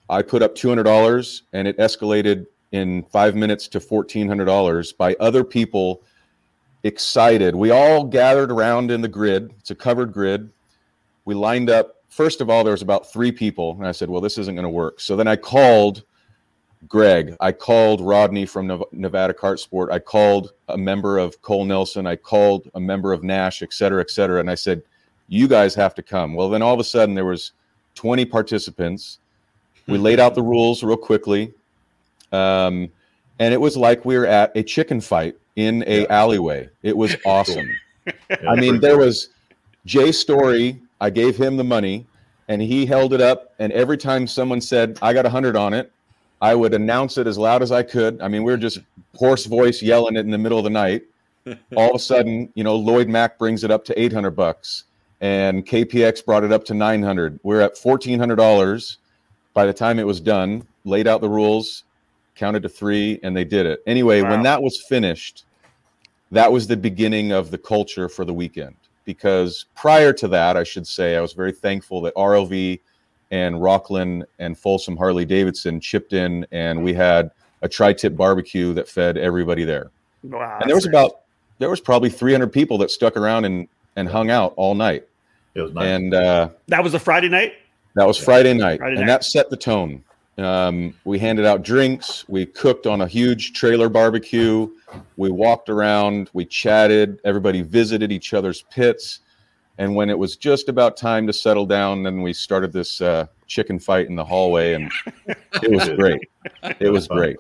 [0.10, 6.02] I put up $200 and it escalated in five minutes to $1,400 by other people
[6.84, 7.56] excited.
[7.56, 10.52] We all gathered around in the grid, it's a covered grid.
[11.26, 14.22] We lined up first of all, there was about three people, and I said, "Well,
[14.22, 16.04] this isn't going to work." So then I called
[16.88, 22.08] Greg, I called Rodney from Nevada Kart Sport, I called a member of Cole Nelson,
[22.08, 24.82] I called a member of Nash, et cetera, et cetera, and I said,
[25.28, 27.52] "You guys have to come." Well, then all of a sudden there was
[27.96, 29.20] 20 participants.
[29.88, 31.54] We laid out the rules real quickly,
[32.32, 32.90] um,
[33.40, 36.70] and it was like we were at a chicken fight in a alleyway.
[36.82, 37.70] It was awesome.
[38.48, 39.30] I mean, there was
[39.86, 42.06] Jay Story I gave him the money
[42.48, 43.54] and he held it up.
[43.60, 45.92] And every time someone said, I got a hundred on it,
[46.42, 48.22] I would announce it as loud as I could.
[48.22, 48.80] I mean, we were just
[49.16, 51.04] hoarse voice yelling it in the middle of the night.
[51.76, 54.86] All of a sudden, you know, Lloyd Mack brings it up to 800 bucks
[55.22, 57.40] and KPX brought it up to 900.
[57.44, 58.98] We're at $1,400
[59.54, 61.84] by the time it was done, laid out the rules,
[62.36, 63.82] counted to three, and they did it.
[63.88, 64.32] Anyway, wow.
[64.32, 65.46] when that was finished,
[66.32, 70.64] that was the beginning of the culture for the weekend because prior to that, I
[70.64, 72.80] should say, I was very thankful that RLV
[73.32, 78.88] and Rockland and Folsom Harley Davidson chipped in, and we had a tri-tip barbecue that
[78.88, 79.92] fed everybody there.
[80.24, 81.22] Wow, and there was about
[81.60, 85.08] there was probably 300 people that stuck around and and hung out all night.
[85.54, 85.86] It was nice.
[85.86, 87.54] And uh, that was a Friday night.
[87.96, 89.08] That was Friday night, Friday and night.
[89.08, 90.04] that set the tone.
[90.38, 92.28] Um, we handed out drinks.
[92.28, 94.70] We cooked on a huge trailer barbecue.
[95.16, 96.30] We walked around.
[96.34, 97.20] We chatted.
[97.24, 99.20] Everybody visited each other's pits.
[99.78, 103.28] And when it was just about time to settle down, then we started this uh,
[103.48, 104.92] chicken fight in the hallway, and
[105.28, 106.22] it was great.
[106.80, 107.38] It was great.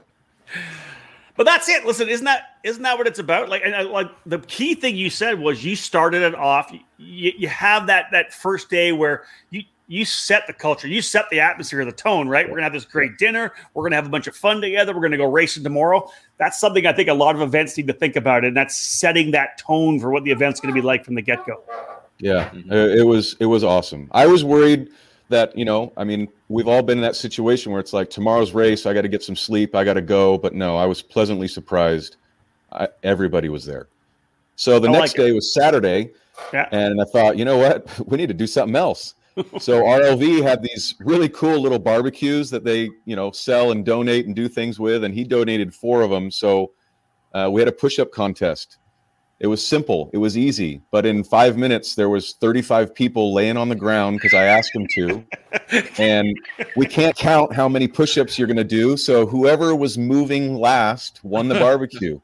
[1.37, 1.85] But that's it.
[1.85, 3.49] Listen, isn't that isn't that what it's about?
[3.49, 6.71] Like, and uh, like the key thing you said was you started it off.
[6.97, 11.29] You, you have that that first day where you you set the culture, you set
[11.29, 12.47] the atmosphere, the tone, right?
[12.47, 13.53] We're gonna have this great dinner.
[13.73, 14.93] We're gonna have a bunch of fun together.
[14.95, 16.09] We're gonna go racing tomorrow.
[16.37, 19.31] That's something I think a lot of events need to think about, and that's setting
[19.31, 21.61] that tone for what the event's gonna be like from the get go.
[22.19, 24.09] Yeah, uh, it was it was awesome.
[24.11, 24.89] I was worried
[25.29, 28.53] that you know, I mean, we've all been in that situation where it's like tomorrow's
[28.53, 30.37] race, I got to get some sleep, I got to go.
[30.37, 32.17] But no, I was pleasantly surprised.
[32.71, 33.87] I, everybody was there.
[34.55, 36.11] So the I next like day was Saturday,
[36.51, 36.69] yeah.
[36.71, 39.13] and I thought, you know what, we need to do something else
[39.59, 44.25] so RLV had these really cool little barbecues that they, you know, sell and donate
[44.25, 46.31] and do things with, and he donated four of them.
[46.31, 46.71] So
[47.33, 48.77] uh, we had a push-up contest.
[49.41, 53.57] It was simple, it was easy, but in five minutes there was 35 people laying
[53.57, 55.25] on the ground because I asked them to,
[55.97, 56.37] and
[56.77, 58.95] we can't count how many push-ups you're going to do.
[58.95, 62.21] So whoever was moving last won the barbecue,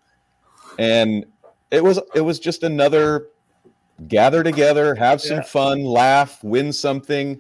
[0.80, 1.26] and
[1.70, 3.28] it was it was just another
[4.08, 5.44] gather together, have some yeah.
[5.44, 7.40] fun, laugh, win something.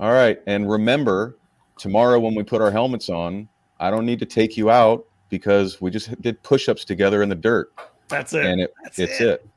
[0.00, 0.40] All right.
[0.46, 1.36] And remember,
[1.78, 3.48] tomorrow when we put our helmets on,
[3.80, 7.28] I don't need to take you out because we just did push ups together in
[7.28, 7.72] the dirt.
[8.08, 8.46] That's it.
[8.46, 9.28] And it, That's it's it.
[9.28, 9.48] it.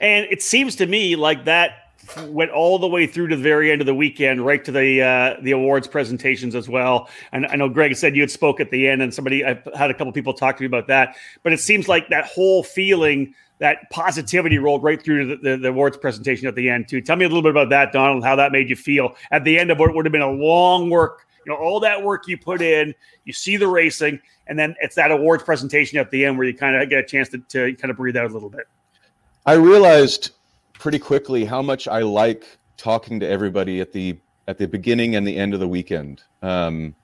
[0.00, 1.92] And it seems to me like that
[2.26, 5.02] went all the way through to the very end of the weekend, right to the
[5.02, 7.08] uh, the awards presentations as well.
[7.32, 9.90] And I know Greg said you had spoke at the end, and somebody I had
[9.90, 11.16] a couple people talk to me about that.
[11.42, 15.68] But it seems like that whole feeling that positivity rolled right through the, the, the,
[15.68, 17.00] awards presentation at the end too.
[17.00, 18.24] Tell me a little bit about that, Donald.
[18.24, 20.90] How that made you feel at the end of what would have been a long
[20.90, 21.26] work.
[21.46, 22.94] You know, all that work you put in.
[23.24, 26.54] You see the racing, and then it's that awards presentation at the end where you
[26.54, 28.66] kind of get a chance to, to kind of breathe out a little bit.
[29.46, 30.30] I realized
[30.72, 34.18] pretty quickly how much I like talking to everybody at the
[34.48, 36.22] at the beginning and the end of the weekend.
[36.42, 36.94] Um,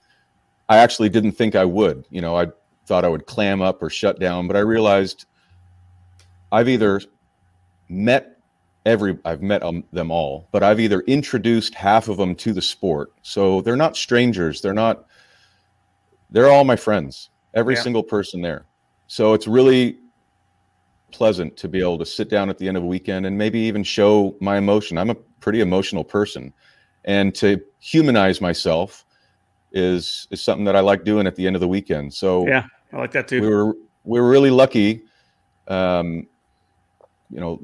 [0.69, 2.05] I actually didn't think I would.
[2.09, 2.47] You know, I
[2.87, 5.25] thought I would clam up or shut down, but I realized
[6.51, 7.01] I've either
[7.89, 8.37] met
[8.85, 12.61] every I've met um, them all, but I've either introduced half of them to the
[12.61, 13.11] sport.
[13.21, 14.61] So they're not strangers.
[14.61, 15.05] They're not.
[16.29, 17.29] They're all my friends.
[17.53, 17.81] Every yeah.
[17.81, 18.65] single person there.
[19.07, 19.97] So it's really
[21.11, 23.59] pleasant to be able to sit down at the end of a weekend and maybe
[23.59, 24.97] even show my emotion.
[24.97, 26.53] I'm a pretty emotional person,
[27.05, 29.05] and to humanize myself
[29.71, 32.13] is is something that I like doing at the end of the weekend.
[32.13, 32.65] So yeah.
[32.93, 33.41] I like that too.
[33.41, 35.03] We were we were really lucky.
[35.67, 36.27] Um,
[37.29, 37.61] you know,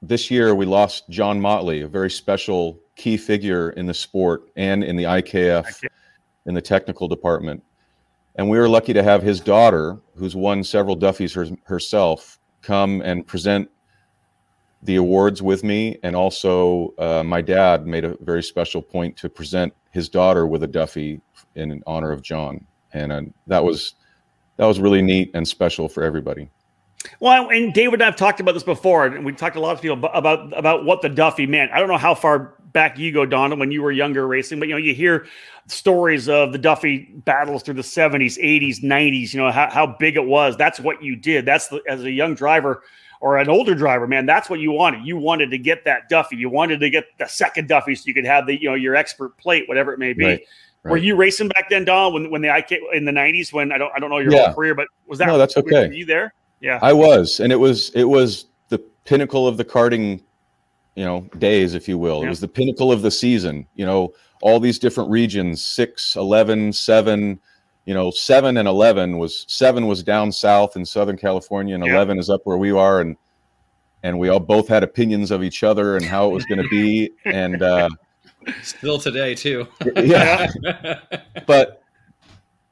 [0.00, 4.82] this year we lost John Motley, a very special key figure in the sport and
[4.82, 5.82] in the IKF
[6.46, 7.62] in the technical department.
[8.34, 13.02] And we were lucky to have his daughter, who's won several Duffys her, herself, come
[13.02, 13.70] and present
[14.82, 15.98] the awards with me.
[16.02, 20.62] And also, uh, my dad made a very special point to present his daughter with
[20.62, 21.20] a Duffy
[21.54, 22.66] in honor of John.
[22.92, 23.94] And uh, that was
[24.56, 26.50] that was really neat and special for everybody.
[27.20, 29.74] Well, and David and I've talked about this before, and we talked to a lot
[29.74, 31.72] of people about about what the Duffy meant.
[31.72, 34.68] I don't know how far back you go, Donald, when you were younger racing, but
[34.68, 35.26] you know, you hear
[35.66, 40.16] stories of the Duffy battles through the 70s, 80s, 90s, you know, how, how big
[40.16, 40.56] it was.
[40.56, 41.44] That's what you did.
[41.44, 42.82] That's the, as a young driver
[43.20, 45.06] or an older driver, man, that's what you wanted.
[45.06, 46.36] You wanted to get that Duffy.
[46.36, 48.96] You wanted to get the second Duffy so you could have the, you know, your
[48.96, 50.24] expert plate, whatever it may be.
[50.24, 50.40] Right.
[50.84, 50.90] Right.
[50.90, 53.78] Were you racing back then, Donald, when, when the IK in the nineties, when I
[53.78, 54.46] don't, I don't know your yeah.
[54.46, 55.86] whole career, but was that, no, that's okay.
[55.86, 56.34] Were you there?
[56.62, 57.40] Yeah, I was.
[57.40, 60.22] And it was, it was the pinnacle of the karting
[60.94, 62.26] you know days if you will yeah.
[62.26, 66.72] it was the pinnacle of the season you know all these different regions 6 11
[66.72, 67.40] 7
[67.84, 71.94] you know 7 and 11 was 7 was down south in southern california and yeah.
[71.94, 73.16] 11 is up where we are and
[74.02, 76.68] and we all both had opinions of each other and how it was going to
[76.68, 77.88] be and uh
[78.62, 80.50] still today too yeah
[81.46, 81.82] but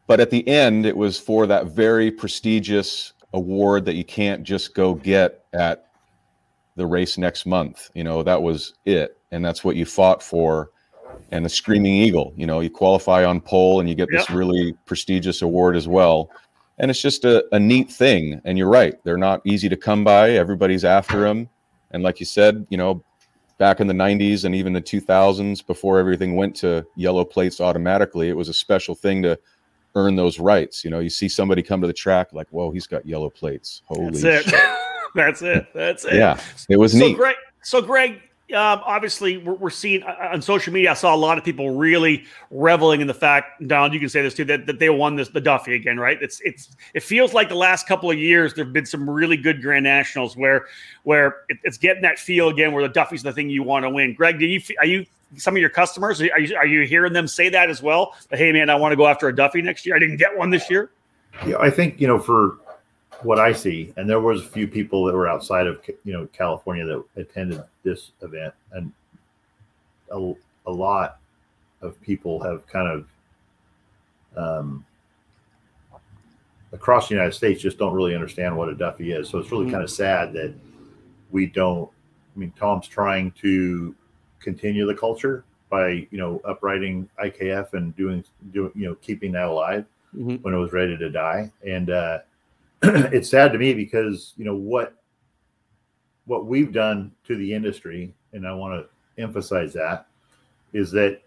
[0.06, 4.74] but at the end it was for that very prestigious award that you can't just
[4.74, 5.86] go get at
[6.76, 7.90] the race next month.
[7.94, 9.18] You know, that was it.
[9.30, 10.70] And that's what you fought for.
[11.30, 14.74] And the Screaming Eagle, you know, you qualify on pole and you get this really
[14.86, 16.30] prestigious award as well.
[16.78, 18.40] And it's just a, a neat thing.
[18.44, 20.30] And you're right, they're not easy to come by.
[20.30, 21.48] Everybody's after them.
[21.90, 23.04] And like you said, you know,
[23.58, 28.28] back in the 90s and even the 2000s, before everything went to yellow plates automatically,
[28.28, 29.38] it was a special thing to
[29.94, 30.84] earn those rights.
[30.84, 33.82] You know, you see somebody come to the track like, whoa, he's got yellow plates.
[33.86, 34.60] Holy that's shit.
[35.14, 35.66] That's it.
[35.74, 36.14] That's it.
[36.14, 37.16] Yeah, it was so neat.
[37.16, 38.20] Greg, so Greg,
[38.54, 40.92] um, obviously we're, we're seeing uh, on social media.
[40.92, 44.22] I saw a lot of people really reveling in the fact, Donald, you can say
[44.22, 46.16] this too, that, that they won this the Duffy again, right?
[46.22, 49.36] It's it's it feels like the last couple of years there have been some really
[49.36, 50.66] good Grand Nationals where
[51.02, 53.90] where it, it's getting that feel again where the Duffy's the thing you want to
[53.90, 54.14] win.
[54.14, 57.28] Greg, do you are you some of your customers are you are you hearing them
[57.28, 58.14] say that as well?
[58.30, 59.96] hey man, I want to go after a Duffy next year.
[59.96, 60.90] I didn't get one this year.
[61.46, 62.58] Yeah, I think you know for
[63.22, 66.26] what I see, and there was a few people that were outside of you know
[66.32, 68.92] California that attended this event, and
[70.10, 70.32] a,
[70.66, 71.18] a lot
[71.82, 73.04] of people have kind
[74.36, 74.84] of um,
[76.72, 79.28] across the United States just don't really understand what a Duffy is.
[79.28, 79.72] So it's really mm-hmm.
[79.72, 80.54] kind of sad that
[81.30, 81.90] we don't.
[82.34, 83.94] I mean, Tom's trying to
[84.40, 89.46] continue the culture by you know uprighting IKF and doing doing you know keeping that
[89.46, 89.84] alive
[90.16, 90.36] mm-hmm.
[90.36, 92.18] when it was ready to die, and uh,
[92.82, 94.94] it's sad to me because you know what
[96.26, 100.06] what we've done to the industry, and I want to emphasize that
[100.72, 101.20] is that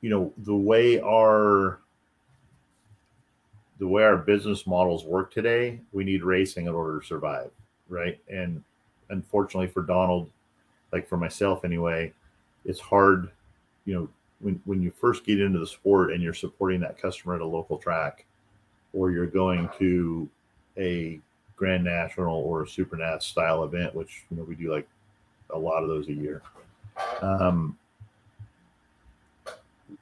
[0.00, 1.80] you know the way our
[3.78, 7.50] the way our business models work today, we need racing in order to survive,
[7.88, 8.18] right?
[8.28, 8.62] And
[9.10, 10.30] unfortunately for Donald,
[10.96, 12.10] like for myself anyway,
[12.64, 13.30] it's hard,
[13.84, 14.08] you know,
[14.40, 17.46] when when you first get into the sport and you're supporting that customer at a
[17.46, 18.24] local track
[18.94, 20.28] or you're going to
[20.78, 21.20] a
[21.56, 24.88] Grand National or a Super Nat style event, which you know we do like
[25.50, 26.42] a lot of those a year.
[27.20, 27.78] Um,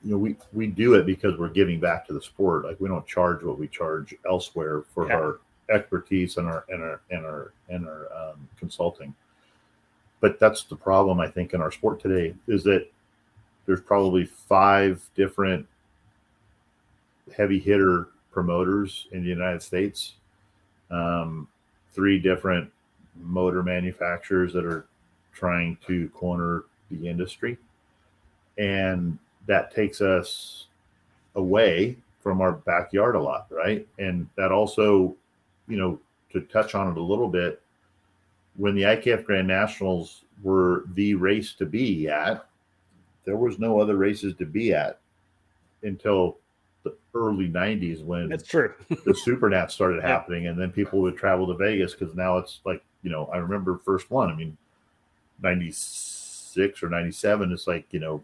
[0.05, 2.65] you know, we we do it because we're giving back to the sport.
[2.65, 5.15] Like we don't charge what we charge elsewhere for yeah.
[5.15, 9.13] our expertise and our and our and our and our um, consulting.
[10.25, 12.91] But that's the problem I think in our sport today is that
[13.67, 15.67] there's probably five different
[17.37, 20.15] heavy hitter promoters in the United States,
[20.91, 21.47] um,
[21.93, 22.73] three different
[23.21, 24.87] motor manufacturers that are
[25.35, 27.59] trying to corner the industry.
[28.57, 30.69] And that takes us
[31.35, 33.87] away from our backyard a lot, right?
[33.99, 35.15] And that also,
[35.69, 36.01] you know,
[36.33, 37.61] to touch on it a little bit,
[38.57, 42.47] when the IKF Grand Nationals were the race to be at,
[43.25, 45.01] there was no other races to be at
[45.83, 46.39] until
[46.83, 50.09] the early 90s when that's true the supernats started yeah.
[50.09, 53.39] happening and then people would travel to vegas because now it's like you know i
[53.39, 54.57] remember first one i mean
[55.43, 58.23] 96 or 97 it's like you know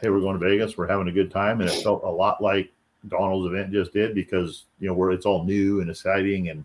[0.00, 2.40] hey we're going to vegas we're having a good time and it felt a lot
[2.40, 2.70] like
[3.08, 6.64] donald's event just did because you know where it's all new and exciting and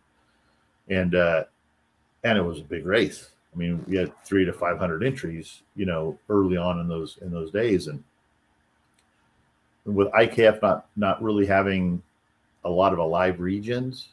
[0.90, 1.44] and uh
[2.24, 5.86] and it was a big race i mean we had three to 500 entries you
[5.86, 8.04] know early on in those in those days and
[9.86, 12.02] with IKF not not really having
[12.66, 14.10] a lot of alive regions,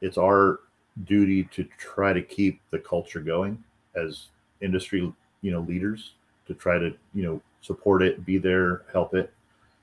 [0.00, 0.60] it's our
[1.04, 3.62] duty to try to keep the culture going
[3.94, 4.26] as
[4.60, 5.12] industry,
[5.42, 6.12] you know, leaders
[6.46, 9.32] to try to, you know, support it, be there, help it.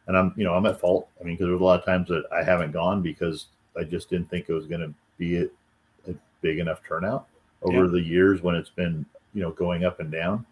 [0.08, 1.08] And I'm, you know, I'm at fault.
[1.20, 4.10] I mean, because there's a lot of times that I haven't gone because I just
[4.10, 5.48] didn't think it was going to be a,
[6.42, 7.28] big enough turnout
[7.62, 7.92] over yeah.
[7.92, 10.46] the years when it's been, you know, going up and down.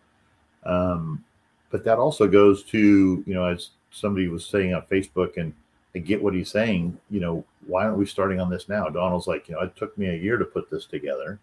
[0.65, 1.23] Um,
[1.71, 5.53] but that also goes to, you know, as somebody was saying on Facebook, and
[5.95, 8.89] I get what he's saying, you know, why aren't we starting on this now?
[8.89, 11.39] Donald's like, you know, it took me a year to put this together.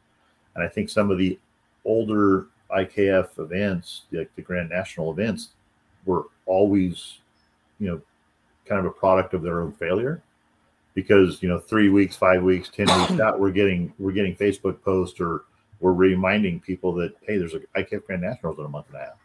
[0.54, 1.38] And I think some of the
[1.84, 5.50] older IKF events, like the Grand National events,
[6.04, 7.18] were always,
[7.78, 8.00] you know,
[8.66, 10.22] kind of a product of their own failure.
[10.94, 14.82] Because you know, three weeks, five weeks, ten weeks out, we're getting we're getting Facebook
[14.82, 15.44] posts or
[15.80, 19.00] we're reminding people that hey, there's a IKF Grand Nationals in a month and a
[19.00, 19.18] half.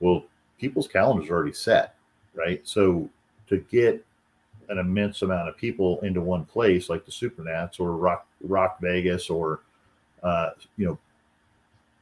[0.00, 0.24] Well,
[0.58, 1.94] people's calendars are already set,
[2.34, 2.60] right?
[2.64, 3.08] So
[3.48, 4.04] to get
[4.68, 9.30] an immense amount of people into one place, like the Supernats or ROK ROK Vegas
[9.30, 9.60] or
[10.22, 10.98] uh, you know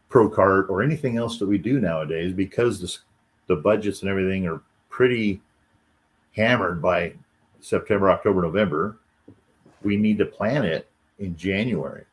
[0.09, 2.97] Pro Kart or anything else that we do nowadays, because the
[3.55, 5.41] the budgets and everything are pretty
[6.37, 7.13] hammered by
[7.61, 8.97] September, October, November.
[9.83, 10.89] We need to plan it
[11.19, 12.05] in January,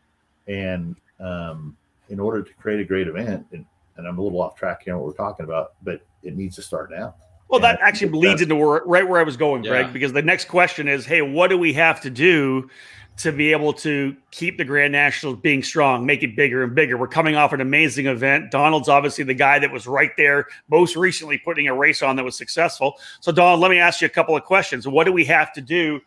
[0.47, 1.75] and um,
[2.09, 3.65] in order to create a great event, and
[3.97, 6.55] and I'm a little off track here on what we're talking about, but it needs
[6.57, 7.15] to start now.
[7.49, 10.45] Well, that actually leads into where, right where I was going, Greg, because the next
[10.45, 12.69] question is, hey, what do we have to do
[13.17, 16.97] to be able to keep the Grand Nationals being strong, make it bigger and bigger?
[16.97, 18.51] We're coming off an amazing event.
[18.51, 22.23] Donald's obviously the guy that was right there most recently putting a race on that
[22.23, 22.95] was successful.
[23.21, 24.85] So, Donald, let me ask you a couple of questions.
[24.85, 26.01] What do we have to do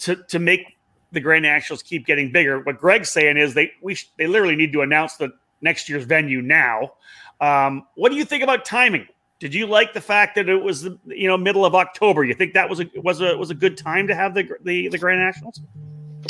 [0.00, 0.76] to to make
[1.12, 2.60] the Grand Nationals keep getting bigger?
[2.60, 6.42] What Greg's saying is they we they literally need to announce the next year's venue
[6.42, 6.92] now.
[7.40, 9.06] Um, what do you think about timing?
[9.38, 12.24] Did you like the fact that it was the you know middle of October?
[12.24, 14.88] You think that was a was a was a good time to have the the,
[14.88, 15.60] the Grand Nationals?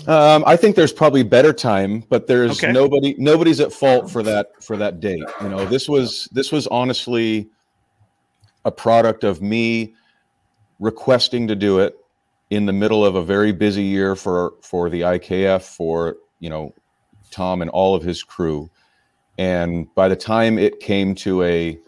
[0.06, 2.72] Um, I think there's probably better time, but there's okay.
[2.72, 5.24] nobody nobody's at fault for that for that date.
[5.42, 7.50] You know, this was this was honestly
[8.64, 9.94] a product of me
[10.78, 11.96] requesting to do it
[12.50, 16.74] in the middle of a very busy year for for the IKF for you know
[17.30, 18.70] Tom and all of his crew
[19.40, 21.78] and by the time it came to a,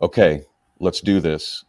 [0.00, 0.44] okay,
[0.78, 1.64] let's do this,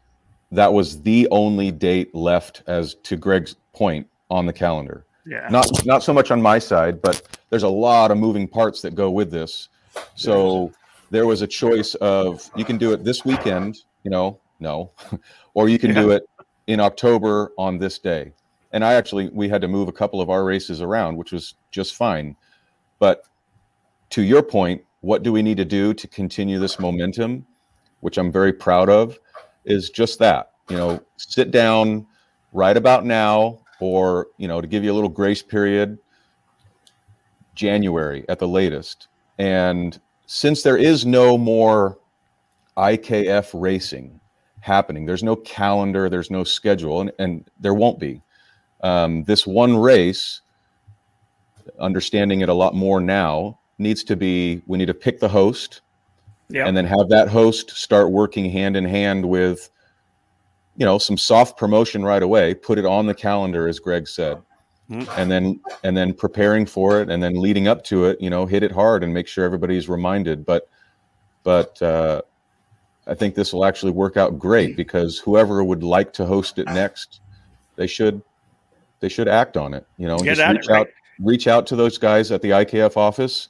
[0.52, 5.08] that was the only date left, as to Greg's point, on the calendar.
[5.26, 5.48] Yeah.
[5.50, 8.94] Not not so much on my side, but there's a lot of moving parts that
[8.94, 9.70] go with this.
[10.14, 10.72] So
[11.10, 14.92] there was a choice of you can do it this weekend, you know, no,
[15.56, 16.02] or you can yeah.
[16.02, 16.30] do it
[16.70, 18.32] in October on this day.
[18.72, 21.56] And I actually we had to move a couple of our races around, which was
[21.72, 22.36] just fine.
[23.00, 23.24] But
[24.12, 27.48] to your point, what do we need to do to continue this momentum,
[28.02, 29.18] which I'm very proud of,
[29.66, 30.52] is just that.
[30.70, 32.06] You know, sit down
[32.54, 35.98] right about now, or, you know, to give you a little grace period,
[37.56, 39.08] January at the latest.
[39.40, 41.98] And since there is no more
[42.78, 44.20] IKF racing
[44.62, 48.22] happening, there's no calendar, there's no schedule, and, and there won't be.
[48.82, 50.42] Um, this one race,
[51.80, 55.82] understanding it a lot more now, needs to be we need to pick the host
[56.50, 56.68] yep.
[56.68, 59.70] and then have that host start working hand in hand with
[60.76, 64.38] you know some soft promotion right away put it on the calendar as greg said
[64.90, 65.10] mm-hmm.
[65.20, 68.46] and then and then preparing for it and then leading up to it you know
[68.46, 70.70] hit it hard and make sure everybody's reminded but
[71.44, 72.22] but uh,
[73.10, 76.66] i think this will actually work out great because whoever would like to host it
[76.68, 77.20] next
[77.76, 78.22] they should
[79.02, 80.94] they should act on it you know Get just reach it, out right?
[81.20, 83.50] reach out to those guys at the ikf office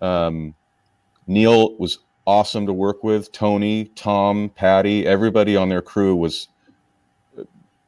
[0.00, 0.54] um,
[1.26, 3.32] Neil was awesome to work with.
[3.32, 6.48] Tony, Tom, Patty, everybody on their crew was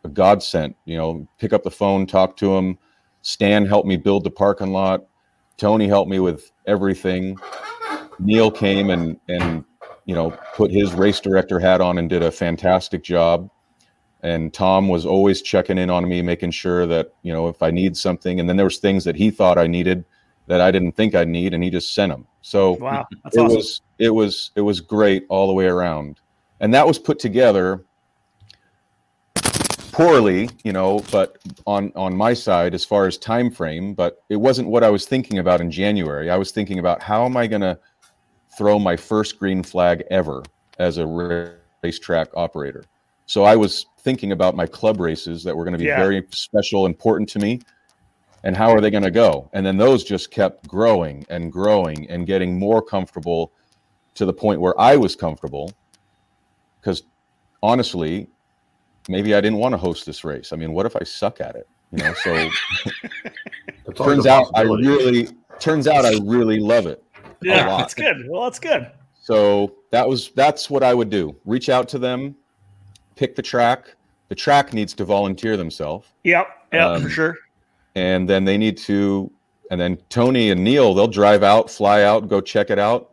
[0.05, 0.75] a godsend.
[0.85, 2.79] You know, pick up the phone, talk to them.
[3.23, 5.05] Stan helped me build the parking lot.
[5.57, 7.37] Tony helped me with everything.
[8.18, 9.64] Neil came and and
[10.05, 13.51] you know put his race director hat on and did a fantastic job.
[14.23, 17.71] And Tom was always checking in on me, making sure that you know if I
[17.71, 18.41] need something.
[18.41, 20.05] And then there was things that he thought I needed
[20.47, 22.27] that I didn't think I'd need, and he just sent them.
[22.43, 23.57] So wow, it awesome.
[23.57, 26.21] was it was it was great all the way around,
[26.61, 27.85] and that was put together
[29.93, 34.37] poorly, you know, but on on my side as far as time frame, but it
[34.37, 36.31] wasn't what I was thinking about in January.
[36.31, 37.79] I was thinking about how am I going to
[38.61, 40.43] throw my first green flag ever
[40.79, 42.85] as a racetrack operator.
[43.25, 45.97] So I was thinking about my club races that were going to be yeah.
[45.97, 47.63] very special, important to me
[48.45, 49.49] and how are they going to go?
[49.55, 53.51] And then those just kept growing and growing and getting more comfortable
[54.17, 55.73] to the point where I was comfortable.
[56.83, 57.05] Because
[57.63, 58.29] honestly,
[59.09, 60.53] maybe I didn't want to host this race.
[60.53, 61.67] I mean, what if I suck at it?
[61.93, 62.51] You know, so
[64.05, 65.29] turns out I really
[65.61, 67.03] turns out I really love it.
[67.43, 68.26] Yeah, that's good.
[68.28, 68.91] Well, that's good.
[69.20, 71.36] So that was that's what I would do.
[71.45, 72.34] Reach out to them,
[73.16, 73.95] pick the track.
[74.28, 76.09] The track needs to volunteer themselves.
[76.24, 76.47] Yep.
[76.72, 77.36] Yeah, um, for sure.
[77.97, 79.30] And then they need to,
[79.70, 83.11] and then Tony and Neil, they'll drive out, fly out, go check it out,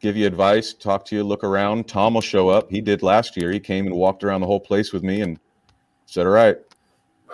[0.00, 1.88] give you advice, talk to you, look around.
[1.88, 2.70] Tom will show up.
[2.70, 3.50] He did last year.
[3.50, 5.40] He came and walked around the whole place with me and
[6.06, 6.56] said, "All right,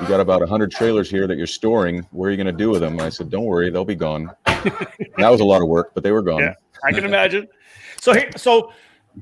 [0.00, 2.06] you got about 100 trailers here that you're storing.
[2.10, 3.00] Where are you going to do with them?
[3.00, 4.30] I said, don't worry, they'll be gone.
[4.44, 6.40] that was a lot of work, but they were gone.
[6.40, 7.48] Yeah, I can imagine.
[8.00, 8.72] So, so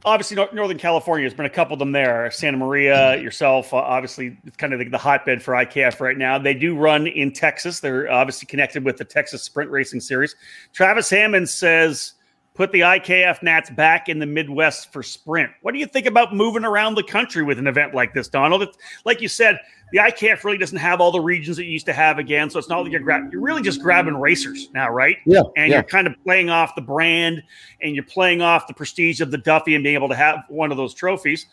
[0.05, 2.31] obviously Northern California has been a couple of them there.
[2.31, 6.39] Santa Maria, yourself, uh, obviously it's kind of the, the, hotbed for IKF right now.
[6.39, 7.81] They do run in Texas.
[7.81, 10.35] They're obviously connected with the Texas Sprint Racing Series.
[10.73, 12.15] Travis Hammond says,
[12.55, 15.51] put the IKF Nats back in the Midwest for sprint.
[15.63, 18.63] What do you think about moving around the country with an event like this, Donald?
[18.63, 19.59] It's, like you said,
[19.93, 22.49] the IKF really doesn't have all the regions it used to have again.
[22.49, 25.19] So it's not like you're grab, you're really just grabbing racers now, right?
[25.27, 25.43] Yeah.
[25.57, 25.77] And yeah.
[25.77, 27.43] you're kind of playing off the brand
[27.83, 30.71] and you're playing off the prestige of the Duffy and being able to have one
[30.71, 31.47] of those trophies.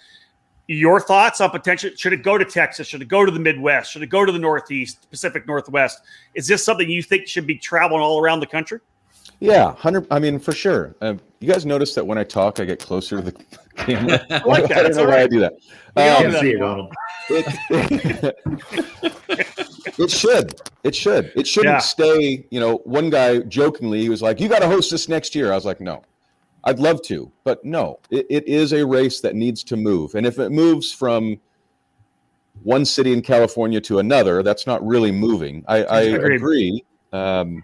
[0.68, 1.90] Your thoughts on potential?
[1.98, 2.88] Should it go to Texas?
[2.88, 3.92] Should it go to the Midwest?
[3.92, 6.00] Should it go to the Northeast, Pacific Northwest?
[6.34, 8.80] Is this something you think should be traveling all around the country?
[9.40, 10.08] Yeah, hundred.
[10.12, 10.96] I mean, for sure.
[11.02, 13.32] Uh, you guys notice that when I talk, I get closer to the
[13.76, 14.26] camera.
[14.30, 14.86] I like that.
[14.86, 15.54] I don't know why I do that.
[15.96, 16.94] Um, see it, Donald.
[17.30, 18.36] It,
[19.98, 20.62] it should.
[20.84, 21.32] It should.
[21.36, 21.80] It shouldn't yeah.
[21.80, 22.46] stay.
[22.50, 25.52] You know, one guy jokingly, he was like, "You got to host this next year."
[25.52, 26.04] I was like, "No,
[26.66, 28.00] I'd love to, but no.
[28.10, 31.40] It, it is a race that needs to move, and if it moves from
[32.64, 35.64] one city in California to another, that's not really moving.
[35.68, 36.84] I, I agree
[37.14, 37.64] um,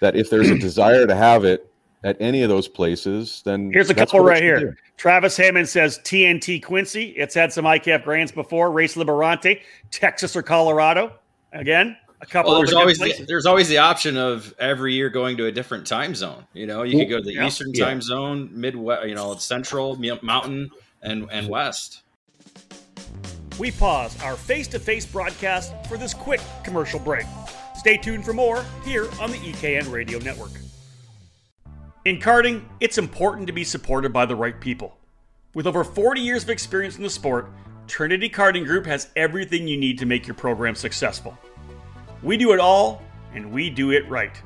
[0.00, 1.70] that if there's a desire to have it
[2.04, 4.60] at any of those places, then here's a couple right here.
[4.60, 4.74] Do.
[4.98, 7.06] Travis Hammond says TNT Quincy.
[7.16, 8.70] It's had some IKF grants before.
[8.70, 11.12] Race Liberante, Texas or Colorado.
[11.52, 12.52] Again, a couple.
[12.52, 15.86] Well, there's always the, there's always the option of every year going to a different
[15.86, 16.44] time zone.
[16.52, 17.46] You know, you could go to the yeah.
[17.46, 17.86] Eastern yeah.
[17.86, 20.70] time zone, Midwest, you know, Central, Mountain,
[21.02, 22.02] and and West.
[23.58, 27.24] We pause our face-to-face broadcast for this quick commercial break.
[27.76, 30.50] Stay tuned for more here on the EKN Radio Network.
[32.04, 34.98] In karting, it's important to be supported by the right people.
[35.54, 37.50] With over 40 years of experience in the sport,
[37.86, 41.38] Trinity Karting Group has everything you need to make your program successful.
[42.22, 43.02] We do it all,
[43.32, 44.38] and we do it right.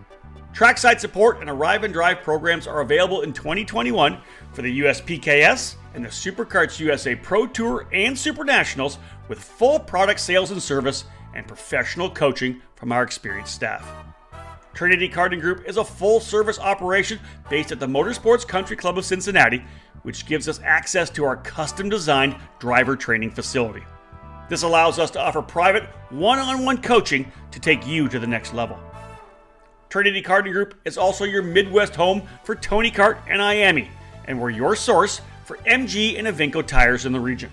[0.52, 4.18] Trackside support and arrive and drive programs are available in 2021
[4.52, 10.20] for the USPKS and the SuperKarts USA Pro Tour and Super Nationals with full product
[10.20, 13.84] sales and service and professional coaching from our experienced staff.
[14.78, 17.18] Trinity Karting Group is a full service operation
[17.50, 19.64] based at the Motorsports Country Club of Cincinnati,
[20.04, 23.82] which gives us access to our custom designed driver training facility.
[24.48, 28.26] This allows us to offer private, one on one coaching to take you to the
[28.28, 28.78] next level.
[29.88, 33.88] Trinity Karting Group is also your Midwest home for Tony Kart and IAME,
[34.26, 37.52] and we're your source for MG and Evinco tires in the region.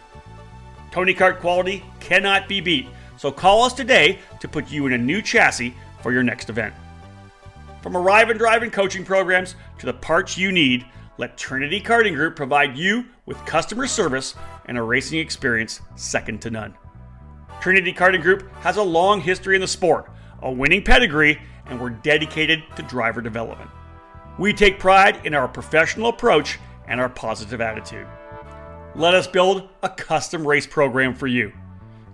[0.92, 2.86] Tony Kart quality cannot be beat,
[3.18, 5.74] so call us today to put you in a new chassis
[6.04, 6.76] for your next event.
[7.86, 10.88] From arrive and drive and coaching programs to the parts you need,
[11.20, 14.34] let Trinity Karting Group provide you with customer service
[14.66, 16.74] and a racing experience second to none.
[17.62, 20.10] Trinity Karting Group has a long history in the sport,
[20.42, 23.70] a winning pedigree, and we're dedicated to driver development.
[24.40, 26.58] We take pride in our professional approach
[26.88, 28.08] and our positive attitude.
[28.96, 31.54] Let us build a custom race program for you.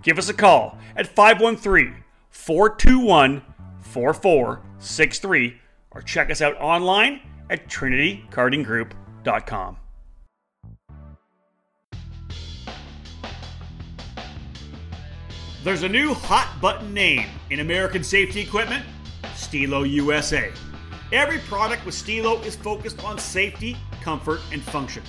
[0.02, 3.40] Give us a call at 513 421
[3.80, 5.61] 4463
[5.94, 7.20] or check us out online
[7.50, 9.76] at trinitykartinggroup.com.
[15.62, 18.84] There's a new hot button name in American safety equipment
[19.36, 20.50] Stilo USA.
[21.12, 25.02] Every product with Stilo is focused on safety, comfort, and function.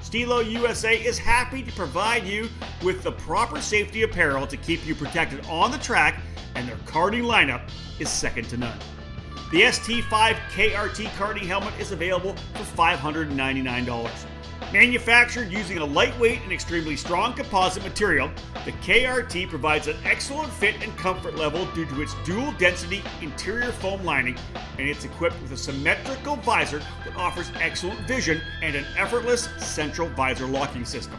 [0.00, 2.48] Stilo USA is happy to provide you
[2.82, 6.20] with the proper safety apparel to keep you protected on the track,
[6.54, 7.68] and their karting lineup
[7.98, 8.78] is second to none.
[9.50, 14.26] The ST5 KRT karting helmet is available for $599.
[14.72, 18.30] Manufactured using a lightweight and extremely strong composite material,
[18.64, 23.72] the KRT provides an excellent fit and comfort level due to its dual density interior
[23.72, 24.38] foam lining,
[24.78, 30.08] and it's equipped with a symmetrical visor that offers excellent vision and an effortless central
[30.10, 31.18] visor locking system.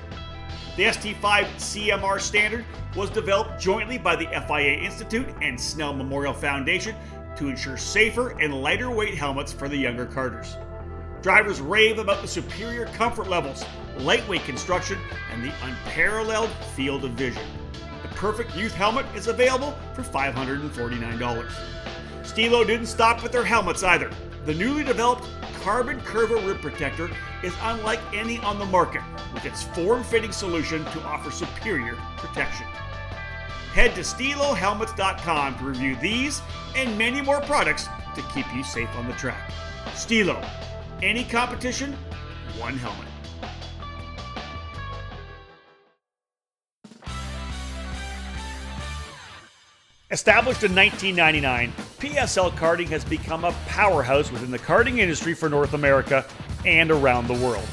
[0.77, 2.63] The ST5 CMR standard
[2.95, 6.95] was developed jointly by the FIA Institute and Snell Memorial Foundation
[7.37, 10.57] to ensure safer and lighter weight helmets for the younger karters.
[11.21, 13.63] Drivers rave about the superior comfort levels,
[13.97, 14.97] lightweight construction,
[15.31, 17.43] and the unparalleled field of vision.
[18.01, 21.51] The Perfect Youth helmet is available for $549.
[22.23, 24.09] Stilo didn't stop with their helmets either.
[24.45, 25.27] The newly developed
[25.61, 27.09] Carbon Curva Rib Protector
[27.43, 29.03] is unlike any on the market,
[29.33, 32.65] with its form-fitting solution to offer superior protection.
[33.73, 36.41] Head to StiloHelmets.com to review these
[36.75, 39.49] and many more products to keep you safe on the track.
[39.95, 40.41] Stilo,
[41.01, 41.93] any competition,
[42.57, 43.07] one helmet.
[50.11, 55.73] Established in 1999, PSL Karting has become a powerhouse within the karting industry for North
[55.73, 56.25] America
[56.65, 57.65] and around the world.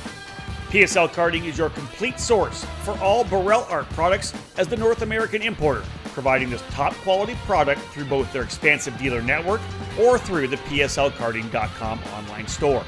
[0.69, 5.41] PSL Karting is your complete source for all Birel ART products as the North American
[5.41, 9.63] importer, providing this top quality product through both their expansive dealer network
[9.99, 12.83] or through the PSLKarting.com online store.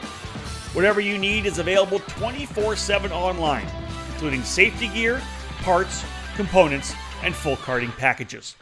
[0.74, 3.66] Whatever you need is available 24 7 online,
[4.12, 5.18] including safety gear,
[5.62, 6.04] parts,
[6.36, 8.56] components, and full karting packages.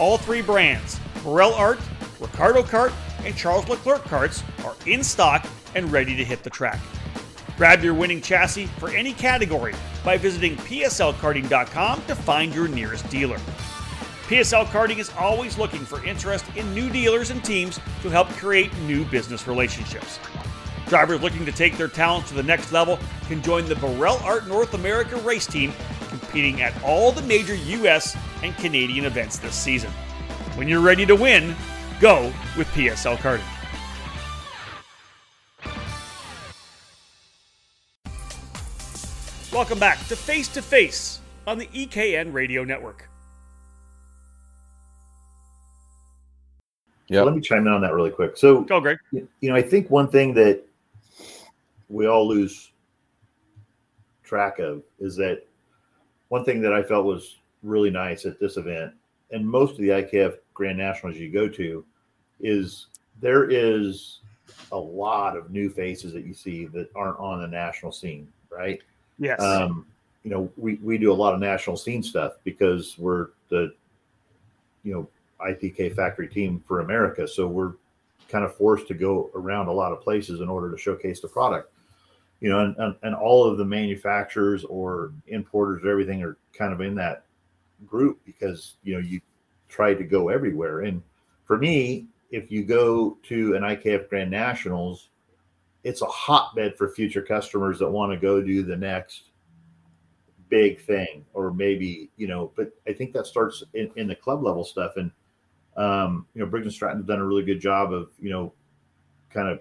[0.00, 1.80] All three brands, Birel ART,
[2.18, 2.94] Ricciardo Kart,
[3.26, 6.80] and Charles Leclerc carts, are in stock and ready to hit the track.
[7.56, 9.74] Grab your winning chassis for any category
[10.04, 13.38] by visiting PSLKarting.com to find your nearest dealer.
[14.26, 18.76] PSL Karting is always looking for interest in new dealers and teams to help create
[18.78, 20.18] new business relationships.
[20.88, 22.98] Drivers looking to take their talents to the next level
[23.28, 25.72] can join the Birel ART North America race team,
[26.08, 28.16] competing at all the major U.S.
[28.42, 29.90] and Canadian events this season.
[30.56, 31.54] When you're ready to win,
[32.00, 33.53] go with PSL Karting.
[39.54, 43.08] Welcome back to Face to Face on the EKN Radio Network.
[47.06, 48.36] Yeah, let me chime in on that really quick.
[48.36, 48.98] So, go, Greg.
[49.12, 50.64] You know, I think one thing that
[51.88, 52.72] we all lose
[54.24, 55.46] track of is that
[56.30, 58.92] one thing that I felt was really nice at this event,
[59.30, 61.84] and most of the IKF Grand Nationals you go to,
[62.40, 62.88] is
[63.20, 64.18] there is
[64.72, 68.82] a lot of new faces that you see that aren't on the national scene, right?
[69.18, 69.40] Yes.
[69.40, 69.86] Um,
[70.22, 73.74] you know, we, we do a lot of national scene stuff because we're the,
[74.82, 75.08] you know,
[75.40, 77.28] IPK factory team for America.
[77.28, 77.72] So we're
[78.28, 81.28] kind of forced to go around a lot of places in order to showcase the
[81.28, 81.70] product.
[82.40, 86.80] You know, and, and, and all of the manufacturers or importers, everything are kind of
[86.80, 87.24] in that
[87.86, 89.20] group because, you know, you
[89.68, 90.80] try to go everywhere.
[90.80, 91.02] And
[91.46, 95.08] for me, if you go to an IKF Grand Nationals,
[95.84, 99.24] it's a hotbed for future customers that want to go do the next
[100.48, 104.42] big thing or maybe you know but i think that starts in, in the club
[104.42, 104.96] level stuff.
[104.96, 105.10] And
[105.76, 108.52] um, you know briggs and stratton have done a really good job of you know
[109.30, 109.60] kind of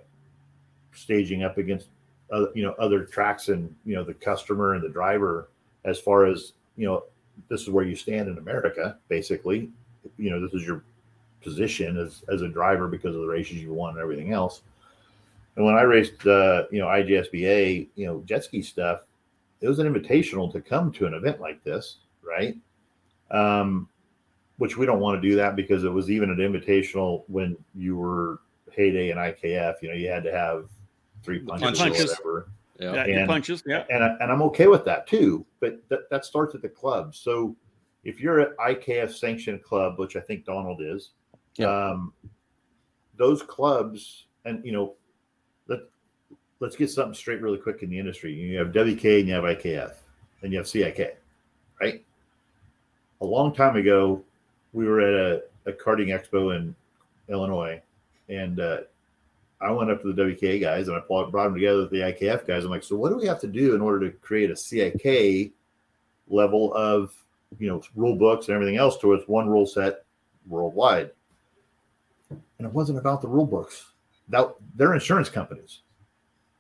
[0.94, 1.88] staging up against
[2.32, 5.50] other you know other tracks and you know the customer and the driver
[5.86, 7.04] as far as you know
[7.50, 9.70] this is where you stand in america basically.
[10.18, 10.84] You know this is your
[11.42, 14.62] position as as a driver because of the races you won and everything else
[15.56, 19.02] and when I raced, uh, you know, IJSBA, you know, jet ski stuff,
[19.62, 22.58] it was an invitational to come to an event like this, right?
[23.32, 23.88] Um,
[24.58, 27.96] which we don't want to do that because it was even an invitational when you
[27.96, 28.42] were
[28.72, 29.76] heyday in IKF.
[29.82, 30.68] You know, you had to have
[31.24, 32.20] three punches, punches.
[32.24, 32.50] or whatever.
[32.80, 33.64] Yeah, and, punches.
[33.66, 35.46] Yeah, and and I'm okay with that too.
[35.60, 37.16] But that, that starts at the club.
[37.16, 37.56] So
[38.04, 41.12] if you're at IKF sanctioned club, which I think Donald is,
[41.56, 41.68] yeah.
[41.68, 42.14] um,
[43.18, 45.03] those clubs, and you know, let
[46.64, 48.34] let's get something straight really quick in the industry.
[48.34, 49.96] You have WK and you have IKF,
[50.42, 51.18] and you have CIK,
[51.82, 52.02] right?
[53.20, 54.24] A long time ago,
[54.72, 56.74] we were at a, a karting expo in
[57.28, 57.82] Illinois,
[58.30, 58.78] and uh,
[59.60, 62.48] I went up to the WK guys and I brought them together with the IKF
[62.48, 62.64] guys.
[62.64, 65.52] I'm like, so what do we have to do in order to create a CIK
[66.30, 67.14] level of
[67.60, 70.06] you know rule books and everything else to its one rule set
[70.48, 71.12] worldwide?
[72.30, 73.92] And it wasn't about the rule books
[74.30, 75.83] that they're insurance companies.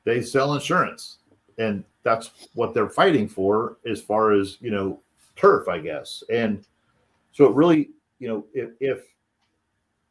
[0.06, 1.18] They sell insurance,
[1.58, 5.00] and that's what they're fighting for as far as you know
[5.36, 6.24] turf, I guess.
[6.32, 6.66] And
[7.32, 7.90] so it really,
[8.20, 9.04] you know, if, if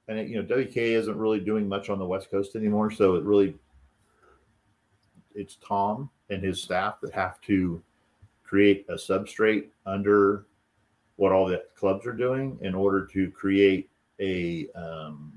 [0.09, 3.15] and it, you know WK isn't really doing much on the West Coast anymore, so
[3.15, 3.55] it really
[5.35, 7.83] it's Tom and his staff that have to
[8.45, 10.45] create a substrate under
[11.17, 13.89] what all the clubs are doing in order to create
[14.21, 15.33] a um,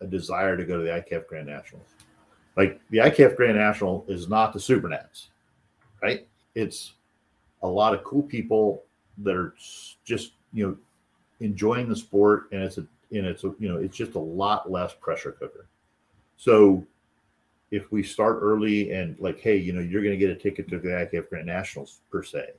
[0.00, 1.88] a desire to go to the IKF Grand Nationals.
[2.56, 5.28] Like the IKF Grand National is not the Super Nats,
[6.02, 6.26] right?
[6.54, 6.94] It's
[7.62, 8.82] a lot of cool people
[9.18, 9.54] that are
[10.04, 10.76] just you know
[11.40, 14.70] enjoying the sport, and it's a and it's a you know it's just a lot
[14.70, 15.66] less pressure cooker.
[16.36, 16.84] So
[17.70, 20.68] if we start early and like, hey, you know, you're going to get a ticket
[20.70, 22.50] to the IKF Grand Nationals per se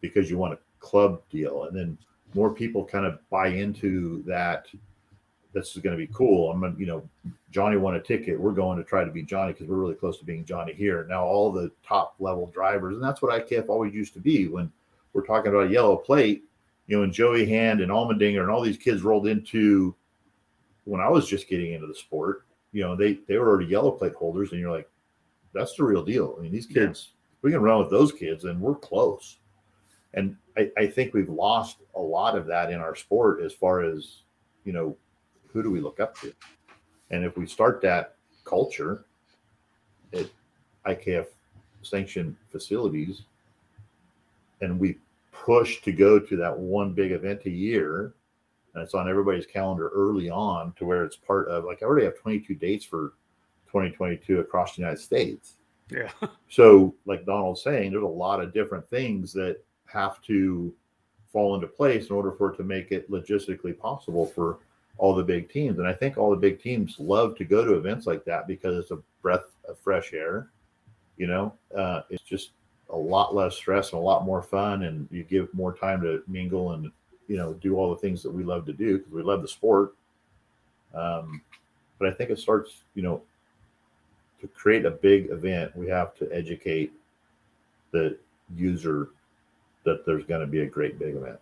[0.00, 1.98] because you want a club deal, and then
[2.34, 4.66] more people kind of buy into that.
[5.54, 6.50] This is going to be cool.
[6.50, 7.08] I'm gonna, you know,
[7.50, 8.38] Johnny won a ticket.
[8.38, 11.06] We're going to try to be Johnny because we're really close to being Johnny here.
[11.08, 14.70] Now all the top level drivers, and that's what IKF always used to be when
[15.12, 16.44] we're talking about a yellow plate.
[16.86, 19.94] You know, and Joey Hand and Allmendinger and all these kids rolled into
[20.84, 22.44] when I was just getting into the sport.
[22.72, 24.90] You know, they they were already yellow plate holders, and you're like,
[25.54, 26.34] that's the real deal.
[26.36, 27.38] I mean, these kids, yeah.
[27.42, 29.38] we can run with those kids, and we're close.
[30.14, 33.82] And I, I think we've lost a lot of that in our sport as far
[33.82, 34.22] as,
[34.64, 34.96] you know,
[35.54, 36.34] who do we look up to?
[37.10, 39.04] And if we start that culture
[40.12, 40.26] at
[40.84, 41.26] IKF
[41.82, 43.22] sanctioned facilities
[44.60, 44.98] and we
[45.32, 48.14] push to go to that one big event a year
[48.74, 52.04] and it's on everybody's calendar early on to where it's part of like I already
[52.04, 53.12] have 22 dates for
[53.66, 55.54] 2022 across the United States.
[55.90, 56.10] Yeah.
[56.48, 60.74] so like Donald's saying, there's a lot of different things that have to
[61.32, 64.58] fall into place in order for it to make it logistically possible for
[64.98, 65.78] all the big teams.
[65.78, 68.76] And I think all the big teams love to go to events like that because
[68.76, 70.48] it's a breath of fresh air.
[71.16, 72.50] You know, uh, it's just
[72.90, 76.22] a lot less stress and a lot more fun, and you give more time to
[76.26, 76.90] mingle and
[77.28, 79.48] you know do all the things that we love to do because we love the
[79.48, 79.94] sport.
[80.94, 81.40] Um,
[81.98, 83.22] but I think it starts, you know,
[84.40, 86.92] to create a big event, we have to educate
[87.92, 88.18] the
[88.54, 89.10] user
[89.84, 91.38] that there's going to be a great big event.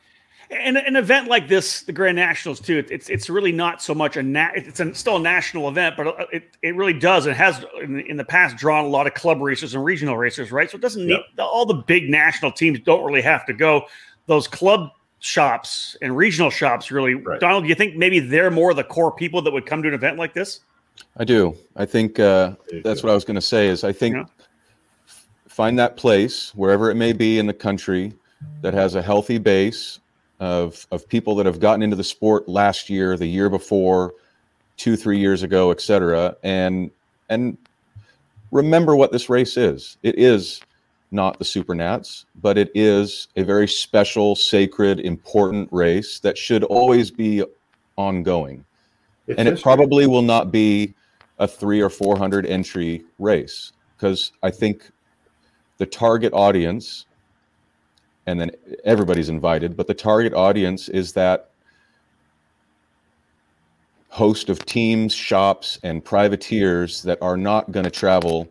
[0.51, 4.17] And an event like this, the Grand Nationals too, it's it's really not so much
[4.19, 7.27] a na- it's a, still a national event, but it, it really does.
[7.27, 10.17] It has in the, in the past drawn a lot of club racers and regional
[10.17, 10.71] racers, right?
[10.71, 11.25] So it doesn't need yep.
[11.39, 13.87] all the big national teams don't really have to go.
[14.27, 17.15] Those club shops and regional shops really.
[17.15, 17.41] Right.
[17.41, 19.95] Donald, do you think maybe they're more the core people that would come to an
[19.95, 20.61] event like this?
[21.17, 21.57] I do.
[21.77, 23.69] I think uh, that's what I was going to say.
[23.69, 24.25] Is I think yeah.
[25.49, 28.13] find that place wherever it may be in the country
[28.61, 30.01] that has a healthy base
[30.43, 34.13] of of people that have gotten into the sport last year, the year before,
[34.77, 36.37] two, three years ago, etc.
[36.43, 36.91] And
[37.31, 37.57] and
[38.51, 39.99] remember what this race is.
[40.03, 40.61] It is
[41.13, 46.65] not the Super Nats, but it is a very special, sacred, important race that should
[46.65, 47.45] always be
[47.97, 48.65] ongoing.
[49.29, 50.93] It's and it probably will not be
[51.39, 54.91] a three or four hundred entry race because I think
[55.79, 57.07] the target audience
[58.27, 58.51] and then
[58.85, 59.77] everybody's invited.
[59.77, 61.51] But the target audience is that
[64.09, 68.49] host of teams, shops, and privateers that are not going to travel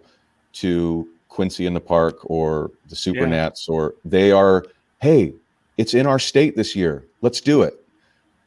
[0.54, 3.50] to Quincy in the Park or the Super yeah.
[3.70, 4.66] Or they are,
[5.02, 5.34] hey,
[5.78, 7.06] it's in our state this year.
[7.22, 7.78] Let's do it.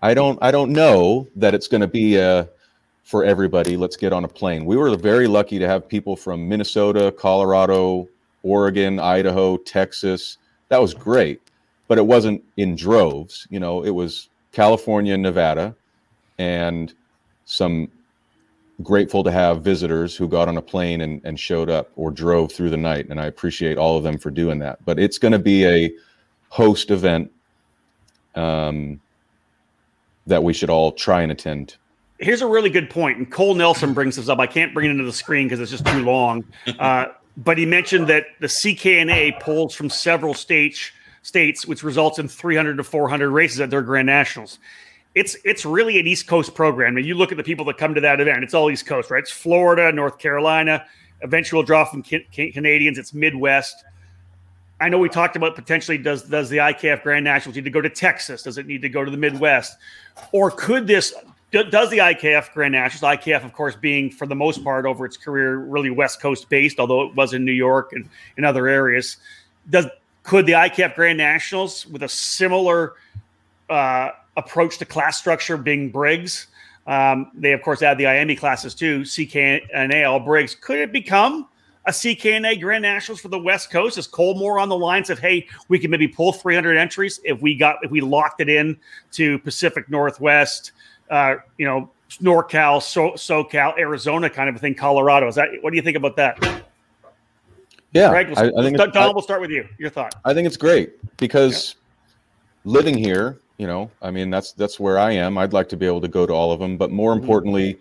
[0.03, 2.49] I don't I don't know that it's going to be a
[3.05, 3.77] for everybody.
[3.77, 4.67] Let's get on a plane.
[4.67, 8.09] We were very lucky to have people from Minnesota, Colorado,
[8.43, 10.39] Oregon, Idaho, Texas,
[10.69, 11.41] that was great,
[11.89, 13.47] but it wasn't in droves.
[13.51, 15.75] You know, it was California, Nevada,
[16.39, 16.93] and
[17.45, 17.89] some
[18.83, 22.51] grateful to have visitors who got on a plane and, and showed up or drove
[22.51, 23.09] through the night.
[23.09, 24.85] And I appreciate all of them for doing that.
[24.85, 25.93] But it's going to be a
[26.49, 27.31] host event
[28.35, 29.01] um,
[30.27, 31.77] that we should all try and attend.
[32.19, 34.39] Here's a really good point, and Cole Nelson brings this up.
[34.39, 36.45] I can't bring it into the screen because it's just too long.
[36.79, 37.07] Uh,
[37.37, 40.91] but he mentioned that the CKNA pulls from several states,
[41.23, 44.59] states, which results in 300 to 400 races at their Grand Nationals.
[45.15, 46.97] It's it's really an East Coast program.
[46.97, 49.11] And you look at the people that come to that event; it's all East Coast,
[49.11, 49.23] right?
[49.23, 50.85] It's Florida, North Carolina.
[51.23, 52.99] Eventual draw from Canadians.
[52.99, 53.85] It's Midwest.
[54.81, 57.81] I know we talked about potentially does does the IKF Grand Nationals need to go
[57.81, 58.43] to Texas?
[58.43, 59.77] Does it need to go to the Midwest?
[60.33, 61.15] Or could this
[61.63, 65.17] does the IKF Grand Nationals, IKF, of course, being for the most part over its
[65.17, 69.19] career really West Coast based, although it was in New York and in other areas.
[69.71, 69.87] Does
[70.25, 72.95] could the IKF Grand Nationals, with a similar
[73.71, 76.49] uh, approach to class structure, being Briggs,
[76.87, 80.55] um, they of course add the IAME classes too, CKNA all Briggs.
[80.55, 81.49] Could it become
[81.87, 83.99] a CKNA Grand Nationals for the West Coast?
[83.99, 87.41] Is Cole more on the lines of, hey, we can maybe pull 300 entries if
[87.41, 88.77] we got if we locked it in
[89.13, 90.73] to Pacific Northwest?
[91.15, 91.91] Uh, you know,
[92.21, 95.29] NorCal, so, SoCal, Arizona kind of a thing, Colorado.
[95.29, 96.65] Is that what do you think about that?
[97.93, 99.69] Yeah, Greg, we'll, I, I think Don, we'll start with you.
[99.79, 100.17] Your thought?
[100.25, 101.77] I think it's great because
[102.65, 102.73] yeah.
[102.73, 105.39] living here, you know, I mean, that's that's where I am.
[105.39, 107.23] I'd like to be able to go to all of them, but more mm-hmm.
[107.23, 107.79] importantly,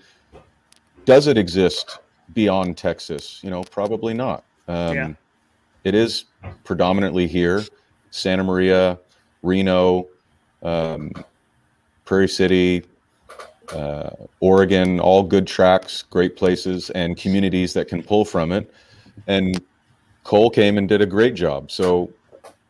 [1.05, 1.99] does it exist
[2.35, 3.39] beyond Texas?
[3.43, 4.43] You know, probably not.
[4.67, 5.13] Um, yeah.
[5.83, 6.25] It is
[6.63, 7.63] predominantly here,
[8.11, 8.99] Santa Maria,
[9.41, 10.07] Reno,
[10.61, 11.11] um,
[12.05, 12.83] Prairie City,
[13.73, 14.09] uh,
[14.39, 18.71] Oregon, all good tracks, great places, and communities that can pull from it.
[19.27, 19.61] And
[20.23, 21.71] Cole came and did a great job.
[21.71, 22.11] So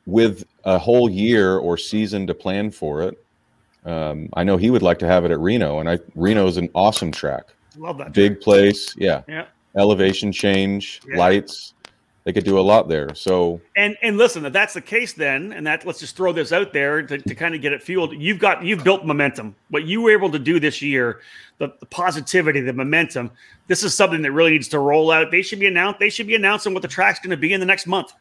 [0.06, 3.24] with a whole year or season to plan for it,
[3.86, 6.58] um, I know he would like to have it at Reno, and I Reno is
[6.58, 7.44] an awesome track.
[7.78, 8.14] Love that.
[8.14, 9.24] Big place, yeah.
[9.28, 9.46] Yeah.
[9.76, 11.18] Elevation change, Yeah.
[11.18, 11.74] lights.
[12.26, 13.14] They could do a lot there.
[13.16, 16.54] So And and listen, if that's the case, then and that let's just throw this
[16.54, 18.14] out there to, to kind of get it fueled.
[18.14, 19.56] You've got you've built momentum.
[19.70, 21.20] What you were able to do this year,
[21.58, 23.30] the, the positivity, the momentum.
[23.68, 25.32] This is something that really needs to roll out.
[25.32, 26.00] They should be announced.
[26.00, 28.14] They should be announcing what the track's going to be in the next month,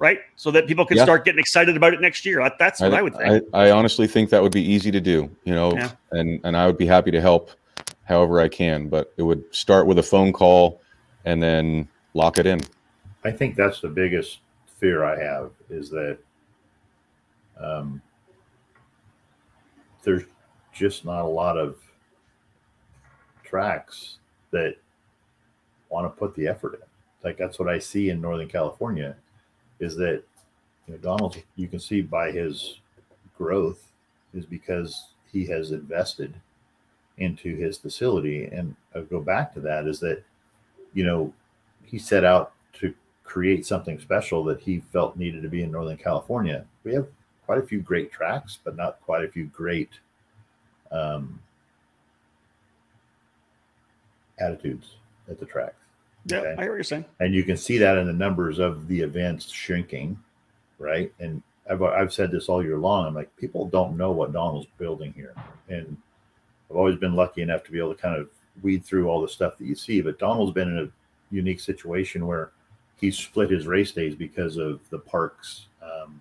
[0.00, 0.18] right?
[0.34, 1.04] So that people can Yeah.
[1.04, 2.42] start getting excited about it next year.
[2.42, 3.44] That- That's what I, would think.
[3.54, 5.90] I, I honestly think that would be easy to do, you know, Yeah.
[6.10, 7.52] and and I would be happy to help
[8.02, 8.88] however I can.
[8.88, 10.80] But it would start with a phone call
[11.24, 12.60] and then lock it in.
[13.24, 14.40] I think that's the biggest
[14.78, 16.18] fear I have is that
[17.58, 18.02] um,
[20.02, 20.24] there's
[20.72, 21.78] just not a lot of
[23.42, 24.18] tracks
[24.50, 24.76] that
[25.88, 26.80] want to put the effort in.
[27.22, 29.16] Like that's what I see in Northern California
[29.80, 30.22] is that
[30.86, 32.80] you know Donald you can see by his
[33.38, 33.90] growth
[34.34, 36.34] is because he has invested
[37.18, 40.22] into his facility and I go back to that is that
[40.92, 41.32] you know
[41.84, 42.92] he set out to
[43.24, 46.64] create something special that he felt needed to be in Northern California.
[46.84, 47.06] We have
[47.46, 49.90] quite a few great tracks, but not quite a few great
[50.92, 51.40] um,
[54.38, 54.96] attitudes
[55.28, 55.76] at the tracks.
[56.26, 56.54] yeah, okay.
[56.58, 57.04] I hear what you're saying.
[57.20, 60.18] And you can see that in the numbers of the events shrinking,
[60.78, 61.12] right?
[61.18, 63.06] And I've, I've said this all year long.
[63.06, 65.34] I'm like, people don't know what Donald's building here.
[65.68, 65.96] And
[66.70, 68.28] I've always been lucky enough to be able to kind of
[68.62, 70.00] weed through all the stuff that you see.
[70.00, 72.52] But Donald's been in a unique situation where
[73.00, 76.20] he's split his race days because of the park's um,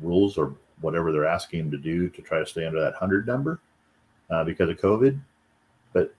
[0.00, 3.26] rules or whatever they're asking him to do to try to stay under that 100
[3.26, 3.60] number
[4.30, 5.18] uh, because of COVID.
[5.92, 6.14] But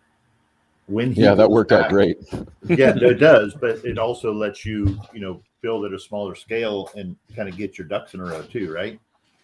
[0.88, 2.18] when he Yeah, that worked out great.
[2.70, 6.90] yeah, it does, but it also lets you, you know, build at a smaller scale
[6.96, 9.00] and kind of get your ducks in a row too, right?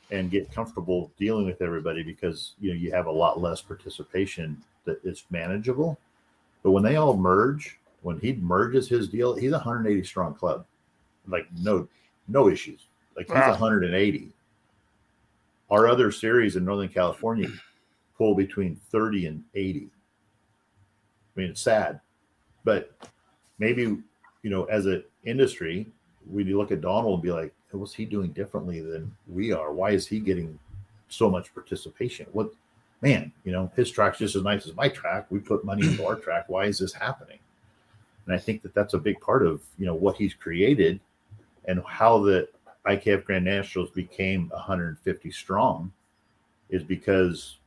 [0.10, 4.62] And get comfortable dealing with everybody because you know you have a lot less participation
[4.86, 6.00] that is manageable.
[6.64, 10.66] But when they all merge, when he merges his deal, he's a 180 strong club,
[11.28, 11.88] like no
[12.28, 12.88] no issues.
[13.16, 13.52] Like he's Wow.
[13.52, 14.32] 180.
[15.70, 17.50] Our other series in Northern California
[18.18, 19.90] pull between 30 and 80.
[21.36, 22.00] I mean, it's sad,
[22.64, 22.92] but
[23.60, 23.98] maybe
[24.44, 25.88] you know, as an industry,
[26.30, 29.74] we look at Donald and be like, what's he doing differently than we are?
[29.74, 30.58] Why is he getting
[31.10, 32.28] so much participation?
[32.32, 32.52] What
[33.02, 35.28] man, you know, his track's just as nice as my track.
[35.30, 36.46] We put money into our track.
[36.48, 37.40] Why is this happening?
[38.28, 41.00] And I think that that's a big part of you know what he's created
[41.66, 42.48] and how the
[42.86, 45.92] IKF Grand Nationals became 150 strong
[46.70, 47.58] is because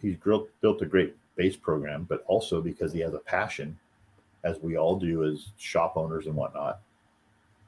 [0.00, 3.78] he's built built a great base program, but also because he has a passion,
[4.44, 6.80] as we all do as shop owners and whatnot.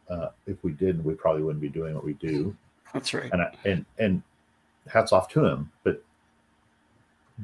[0.08, 2.56] Uh, if we didn't, we probably wouldn't be doing what we do.
[2.92, 3.30] That's right.
[3.32, 4.22] And I, and and
[4.88, 5.70] hats off to him.
[5.84, 6.02] But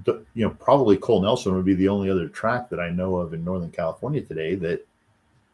[0.04, 3.32] you know, probably Cole Nelson would be the only other track that I know of
[3.34, 4.86] in Northern California today that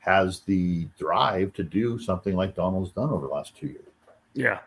[0.01, 3.87] has the drive to do something like Donald's done over the last two years
[4.35, 4.59] Yeah.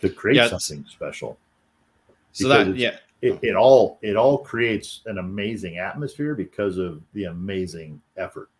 [0.00, 1.36] to create Yeah, something special.
[2.32, 7.00] So Because that yeah, It, it all it all creates an amazing atmosphere because of
[7.12, 8.50] the amazing effort.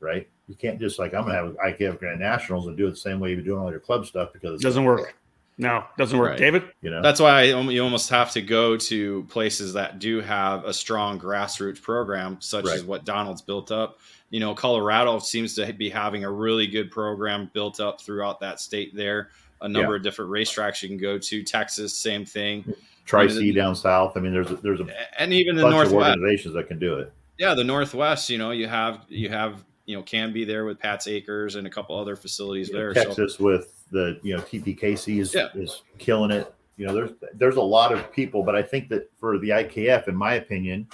[0.00, 0.28] Right?
[0.48, 2.90] You can't just like I'm gonna have I can have Grand Nationals and do it
[2.90, 5.16] the same way you're doing all your club stuff because It doesn't work.
[5.58, 6.30] No, doesn't work.
[6.30, 6.38] Right.
[6.38, 6.64] David?
[6.82, 10.72] You know, That's why you almost have to go to places that do have a
[10.74, 13.98] strong grassroots program, such as what Donald's built up.
[14.28, 18.60] You know, Colorado seems to be having a really good program built up throughout that
[18.60, 19.30] state there.
[19.62, 19.96] A number Yeah.
[19.96, 21.42] of different racetracks you can go to.
[21.42, 22.74] Texas, same thing.
[23.06, 24.16] Tri C down south.
[24.16, 24.86] I mean, there's a, there's a
[25.18, 26.18] And even the bunch of Northwest.
[26.18, 27.10] organizations that can do it.
[27.38, 30.78] Yeah, the Northwest, you know, you have you have you know can be there with
[30.78, 32.94] Pat's Acres and a couple other facilities there.
[32.94, 35.48] So Texas with the you know TPKC is Yeah.
[35.54, 36.52] is killing it.
[36.76, 40.08] You know, there's there's a lot of people, but I think that for the IKF,
[40.08, 40.86] in my opinion,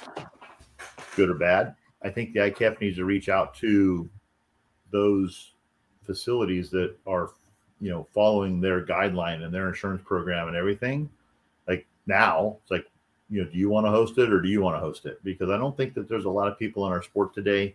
[1.17, 4.09] good or bad, I think the IKF needs to reach out to
[4.91, 5.53] those
[6.03, 7.31] facilities that are
[7.81, 11.11] you know following their guideline and their insurance program and everything.
[11.67, 12.87] Like now, it's like
[13.31, 15.19] you know, do you want to host it or do you want to host it?
[15.25, 17.75] Because I don't think that there's a lot of people in our sport today,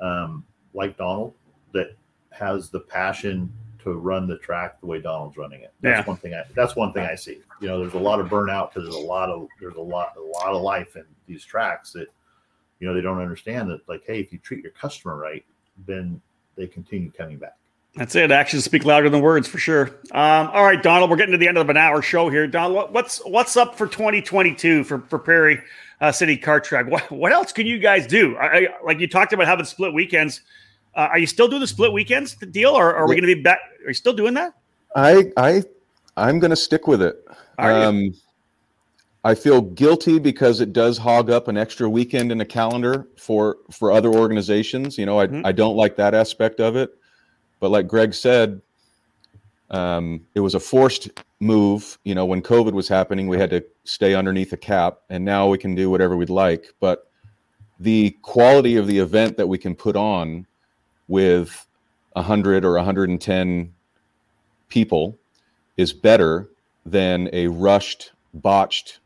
[0.00, 0.44] um,
[0.74, 1.34] like Donald,
[1.72, 1.94] that
[2.30, 5.72] has the passion to run the track the way Donald's running it.
[5.80, 6.04] That's Yeah.
[6.04, 6.34] one thing.
[6.34, 7.40] I, that's one thing I see.
[7.60, 10.14] You know, there's a lot of burnout because there's a lot of there's a lot
[10.16, 12.08] a lot of life in these tracks that
[12.78, 13.86] you know they don't understand that.
[13.88, 15.44] Like, hey, if you treat your customer right,
[15.86, 16.20] then
[16.56, 17.56] they continue coming back.
[17.96, 18.30] That's it.
[18.30, 19.88] Actions speak louder than words for sure.
[20.12, 22.46] Um, all right, Donald, we're getting to the end of an hour show here.
[22.46, 25.60] Donald, what's what's up for 2022 for, for Prairie
[26.00, 26.86] uh, City Kart Track?
[26.86, 28.36] What, what else can you guys do?
[28.36, 30.42] I, I, like you talked about having split weekends.
[30.94, 33.42] Uh, are you still doing the split weekends deal, or, are we going to be
[33.42, 33.60] back?
[33.84, 34.54] Are you still doing that?
[34.96, 35.62] I I
[36.16, 37.24] I'm going to stick with it.
[37.58, 38.14] Um,
[39.22, 43.58] I feel guilty because it does hog up an extra weekend in the calendar for
[43.70, 44.98] for other organizations.
[44.98, 45.46] You know, I mm-hmm.
[45.46, 46.90] I don't like that aspect of it.
[47.60, 48.60] But like Greg said,
[49.70, 51.10] um, it was a forced
[51.40, 51.98] move.
[52.04, 55.48] You know, when COVID was happening, we had to stay underneath a cap, and now
[55.48, 56.72] we can do whatever we'd like.
[56.78, 57.10] But
[57.78, 60.46] the quality of the event that we can put on
[61.08, 61.66] with
[62.12, 63.72] 100 or 110
[64.68, 65.18] people
[65.76, 66.50] is better
[66.84, 69.00] than a rushed, botched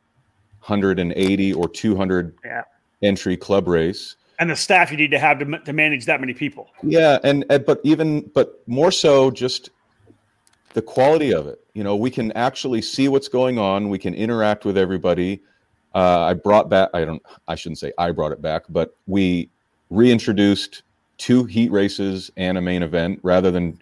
[0.66, 2.62] 180 or 200 yeah.
[3.02, 6.32] entry club race and the staff you need to have to, to manage that many
[6.32, 9.70] people yeah and, and but even but more so just
[10.72, 14.14] the quality of it you know we can actually see what's going on we can
[14.14, 15.42] interact with everybody
[15.94, 19.48] uh, i brought back i don't i shouldn't say i brought it back but we
[19.90, 20.82] reintroduced
[21.18, 23.78] two heat races and a main event rather than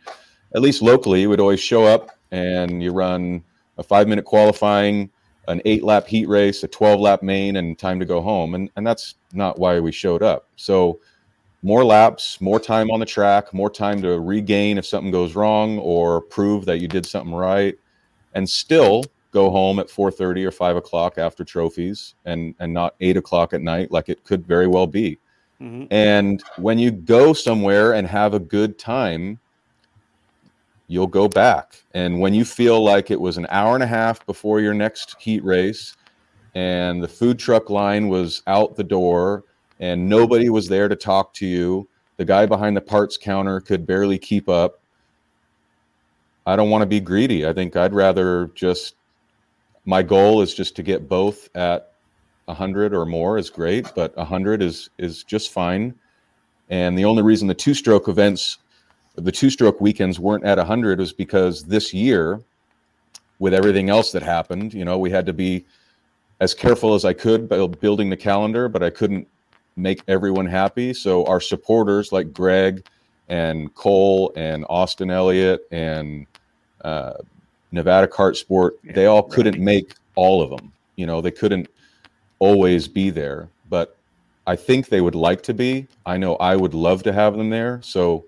[0.54, 3.42] at least locally you would always show up and you run
[3.78, 5.10] a five minute qualifying
[5.48, 8.54] an eight lap heat race, a 12 lap main, and time to go home.
[8.54, 10.48] And, and that's not why we showed up.
[10.56, 11.00] So,
[11.64, 15.78] more laps, more time on the track, more time to regain if something goes wrong
[15.78, 17.78] or prove that you did something right,
[18.34, 23.16] and still go home at 4:30 or 5 o'clock after trophies, and and not 8
[23.16, 25.18] o'clock at night like it could very well be.
[25.60, 25.84] Mm-hmm.
[25.90, 29.38] And when you go somewhere and have a good time,
[30.88, 31.82] you'll go back.
[31.94, 35.16] And when you feel like it was an hour and a half before your next
[35.18, 35.96] heat race
[36.54, 39.44] and the food truck line was out the door
[39.80, 43.86] and nobody was there to talk to you, the guy behind the parts counter could
[43.86, 44.81] barely keep up.
[46.46, 47.46] I don't want to be greedy.
[47.46, 48.96] I think I'd rather just
[49.84, 51.92] my goal is just to get both at
[52.46, 55.94] 100 or more is great, but 100 is is just fine.
[56.70, 58.58] And the only reason the two stroke events
[59.16, 62.40] the two stroke weekends weren't at 100 was because this year
[63.38, 65.64] with everything else that happened you know we had to be
[66.40, 69.26] as careful as i could by building the calendar but i couldn't
[69.76, 72.86] make everyone happy so our supporters like greg
[73.28, 76.26] and cole and austin elliott and
[76.82, 77.14] uh,
[77.70, 81.68] nevada kart sport yeah, they all couldn't make all of them you know they couldn't
[82.38, 83.96] always be there but
[84.46, 85.86] i think they would like to be.
[86.04, 87.80] I know i would love to have them there.
[87.82, 88.24] So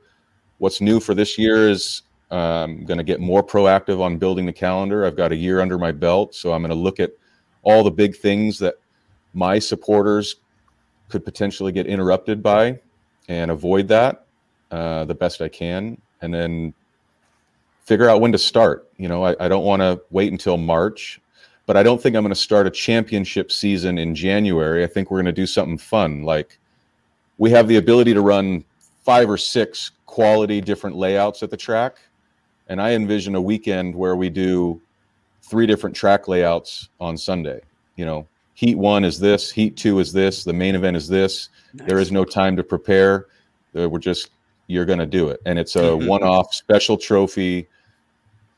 [0.59, 4.47] What's new for this year is I'm um, going to get more proactive on building
[4.47, 5.05] the calendar.
[5.05, 7.13] I've got a year under my belt, so I'm going to look at
[7.63, 8.77] all the big things that
[9.35, 10.37] my supporters
[11.09, 12.79] could potentially get interrupted by
[13.29, 14.27] and avoid that
[14.71, 16.73] uh, the best I can, and then
[17.85, 18.91] figure out when to start.
[18.97, 21.21] You know, I, I don't want to wait until March,
[21.67, 24.85] but I don't think I'm going to start a championship season in January.
[24.85, 26.23] I think we're going to do something fun.
[26.23, 26.59] Like
[27.39, 28.65] we have the ability to run
[29.05, 31.97] five or six quality different layouts at the track.
[32.69, 34.81] And I envision a weekend where we do
[35.43, 37.61] three different track layouts on Sunday.
[37.97, 41.51] You know, heat one is this, heat two is this, the main event is this.
[41.75, 41.89] Nice.
[41.89, 43.27] There is no time to prepare.
[43.77, 44.31] Uh, we're just,
[44.67, 45.41] you're going to do it.
[45.47, 46.07] And it's a mm-hmm.
[46.07, 47.69] one off special trophy.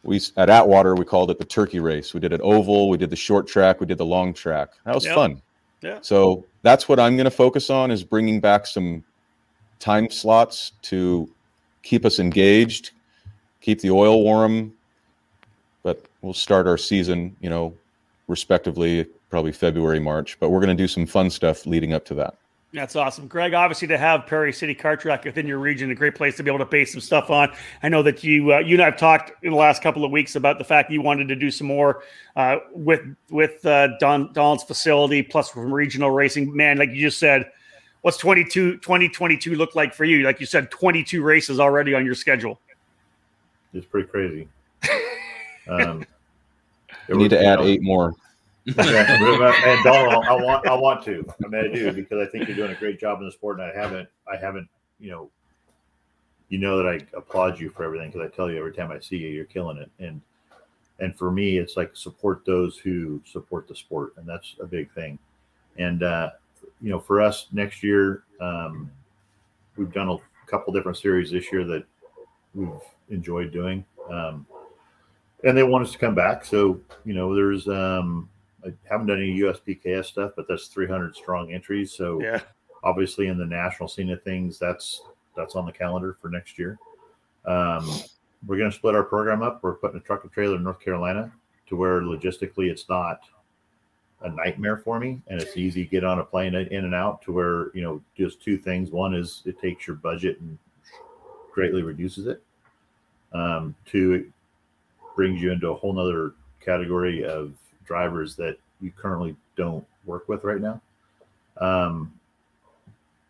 [0.02, 2.14] We at Atwater, we called it the turkey race.
[2.14, 4.70] We did an oval, we did the short track, we did the long track.
[4.84, 5.14] That was yep.
[5.14, 5.42] fun.
[5.82, 5.98] Yeah.
[6.00, 9.04] So that's what I'm going to focus on is bringing back some
[9.78, 11.28] time slots to
[11.82, 12.92] keep us engaged,
[13.60, 14.72] keep the oil warm.
[15.82, 17.74] But we'll start our season, you know,
[18.28, 20.38] respectively, probably February, March.
[20.40, 22.34] But we're going to do some fun stuff leading up to that.
[22.76, 23.54] That's awesome, Greg.
[23.54, 26.50] Obviously, to have Prairie City Kart Track within your region, a great place to be
[26.50, 27.50] able to base some stuff on.
[27.82, 30.36] I know that you uh, you and I've talked in the last couple of weeks
[30.36, 32.02] about the fact you wanted to do some more
[32.36, 33.00] uh, with
[33.30, 36.54] with uh, Don Don's facility, plus from regional racing.
[36.54, 37.50] Man, like you just said,
[38.02, 40.26] what's 22 2022 look like for you?
[40.26, 42.60] Like you said, 22 races already on your schedule.
[43.72, 44.48] It's pretty crazy.
[45.68, 46.06] Um,
[47.08, 48.14] you need to add know, eight more.
[48.78, 51.24] and Donald, I want, I want to.
[51.44, 53.60] I mean, I do because I think you're doing a great job in the sport,
[53.60, 55.30] and I haven't, I haven't, you know,
[56.48, 58.98] you know that I applaud you for everything because I tell you every time I
[58.98, 59.90] see you, you're killing it.
[59.98, 60.20] And
[60.98, 64.92] and for me, it's like support those who support the sport, and that's a big
[64.94, 65.18] thing.
[65.78, 66.30] And uh,
[66.80, 68.90] you know, for us next year, um,
[69.76, 71.84] we've done a couple different series this year that
[72.54, 72.68] we've
[73.10, 73.84] enjoyed doing.
[74.10, 74.46] Um,
[75.44, 76.44] and they want us to come back.
[76.44, 78.28] So, you know, there's, um,
[78.66, 81.92] I haven't done any USPKS stuff, but that's 300 strong entries.
[81.92, 82.40] So, yeah.
[82.82, 85.02] obviously, in the national scene of things, that's
[85.36, 86.78] that's on the calendar for next year.
[87.44, 87.88] Um,
[88.46, 89.62] we're going to split our program up.
[89.62, 91.32] We're putting a truck and trailer in North Carolina
[91.68, 93.20] to where logistically it's not
[94.22, 97.20] a nightmare for me and it's easy to get on a plane in and out
[97.20, 100.58] to where you know just two things one is it takes your budget and
[101.52, 102.42] greatly reduces it.
[103.32, 104.26] Um, two, it
[105.14, 107.54] brings you into a whole nother category of
[107.86, 110.80] drivers that you currently don't work with right now.
[111.58, 112.12] Um,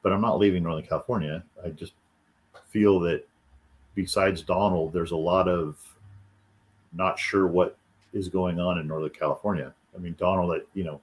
[0.02, 1.42] but I'm not leaving Northern California.
[1.64, 1.92] I just
[2.68, 3.26] feel that
[3.94, 5.76] besides Donald, there's a lot of
[6.92, 7.76] not sure what
[8.12, 9.72] is going on in Northern California.
[9.94, 11.00] I mean, Donald, that you know,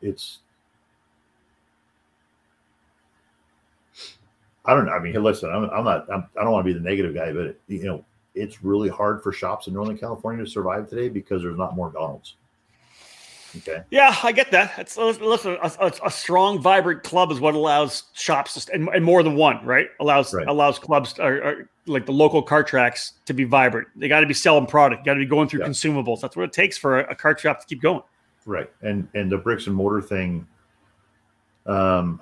[0.00, 0.38] it's
[4.64, 4.92] I don't know.
[4.92, 7.14] I mean, listen, I'm, I'm not, I'm, I do not want to be the negative
[7.14, 8.04] guy, but you know,
[8.34, 11.90] it's really hard for shops in Northern California to survive today because there's not more
[11.90, 12.36] Donalds.
[13.58, 13.82] Okay.
[13.90, 14.72] Yeah, I get that.
[14.78, 19.04] It's listen, a, a, a strong, vibrant club is what allows shops to, and, and,
[19.04, 19.88] more than one, right?
[20.00, 20.46] Allows right.
[20.48, 23.86] allows clubs or, or, like the local car tracks to be vibrant.
[23.94, 25.04] They got to be selling product.
[25.04, 25.68] Got to be going through yeah.
[25.68, 26.20] consumables.
[26.20, 28.02] That's what it takes for a, a car shop to keep going.
[28.44, 28.70] Right.
[28.82, 30.46] And and the bricks and mortar thing.
[31.66, 32.20] Um,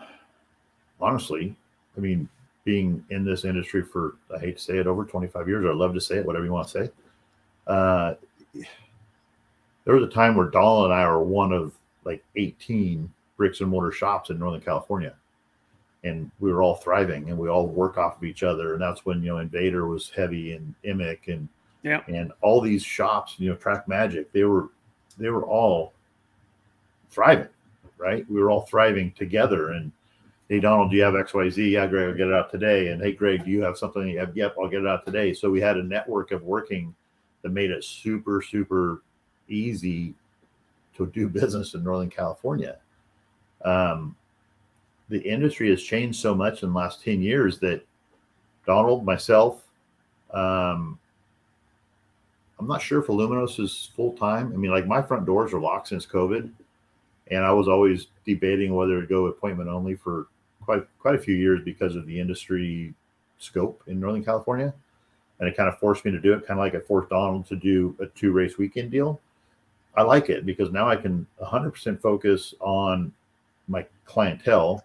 [1.00, 1.56] honestly,
[1.96, 2.28] I mean,
[2.64, 5.74] being in this industry for I hate to say it over 25 years, or I
[5.74, 6.90] love to say it, whatever you want to say.
[7.66, 8.14] Uh,
[9.84, 11.72] there was a time where Donald and I were one of
[12.04, 15.14] like 18 bricks and mortar shops in Northern California.
[16.04, 18.72] And we were all thriving and we all work off of each other.
[18.72, 21.48] And that's when, you know, Invader was heavy and Imic and
[21.82, 22.00] yeah.
[22.08, 24.68] and all these shops, you know, Track Magic, they were
[25.18, 25.92] they were all
[27.10, 27.48] thriving,
[27.98, 28.28] right?
[28.30, 29.72] We were all thriving together.
[29.72, 29.92] And
[30.49, 31.70] hey Donald, do you have XYZ?
[31.70, 32.88] Yeah, Greg, I'll get it out today.
[32.88, 34.09] And hey Greg, do you have something?
[34.09, 35.32] Yep, I'll get it out today.
[35.32, 36.95] So we had a network of working
[37.43, 39.03] that made it super, super
[39.49, 40.14] easy
[40.97, 42.78] to do business in Northern California.
[43.64, 44.16] Um,
[45.09, 47.84] the industry has changed so much in the last 10 years that
[48.66, 49.62] Donald, myself,
[50.32, 50.99] um,
[52.59, 54.53] I'm not sure if illuminos is full time.
[54.53, 56.51] I mean, like my front doors are locked since COVID,
[57.30, 60.28] and I was always debating whether to go appointment only for
[60.64, 62.94] quite quite a few years because of the industry
[63.38, 64.72] scope in Northern California,
[65.38, 67.46] and it kind of forced me to do it, kind of like I forced Donald
[67.46, 69.20] to do a two race weekend deal.
[69.94, 73.12] I like it because now I can 100% focus on
[73.68, 74.84] my clientele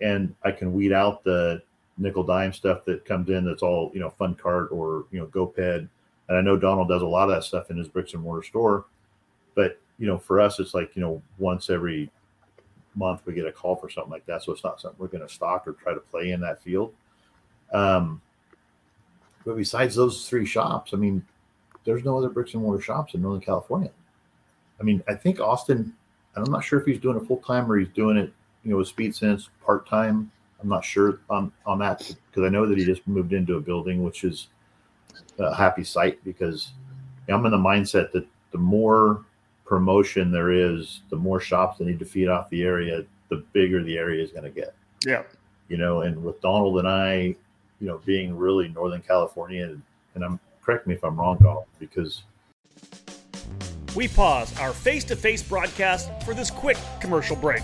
[0.00, 1.62] and I can weed out the
[1.98, 5.26] nickel dime stuff that comes in that's all, you know, fun cart or, you know,
[5.26, 5.88] GoPed.
[6.28, 8.42] And I know Donald does a lot of that stuff in his bricks and mortar
[8.42, 8.86] store.
[9.54, 12.10] But, you know, for us, it's like, you know, once every
[12.94, 14.42] month we get a call for something like that.
[14.42, 16.94] So it's not something we're going to stock or try to play in that field.
[17.72, 18.20] Um,
[19.44, 21.24] but besides those three shops, I mean,
[21.84, 23.90] there's no other bricks and mortar shops in Northern California.
[24.80, 25.92] I mean, I think Austin,
[26.34, 28.32] I'm not sure if he's doing it full time or he's doing it,
[28.64, 30.30] you know, with Speed Sense part time.
[30.60, 33.60] I'm not sure on on that because I know that he just moved into a
[33.60, 34.48] building, which is
[35.38, 36.70] a happy sight because
[37.28, 39.24] I'm in the mindset that the more
[39.64, 43.82] promotion there is, the more shops that need to feed off the area, the bigger
[43.82, 44.74] the area is going to get.
[45.06, 45.22] Yeah.
[45.68, 47.34] You know, and with Donald and I,
[47.80, 49.76] you know, being really Northern California,
[50.14, 52.22] and I'm correct me if I'm wrong, Donald, because
[53.94, 57.62] we pause our face to face broadcast for this quick commercial break.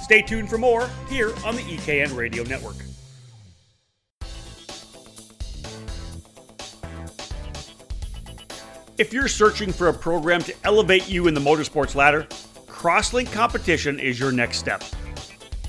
[0.00, 2.76] Stay tuned for more here on the EKN Radio Network.
[9.02, 12.22] If you're searching for a program to elevate you in the motorsports ladder,
[12.68, 14.84] Crosslink Competition is your next step.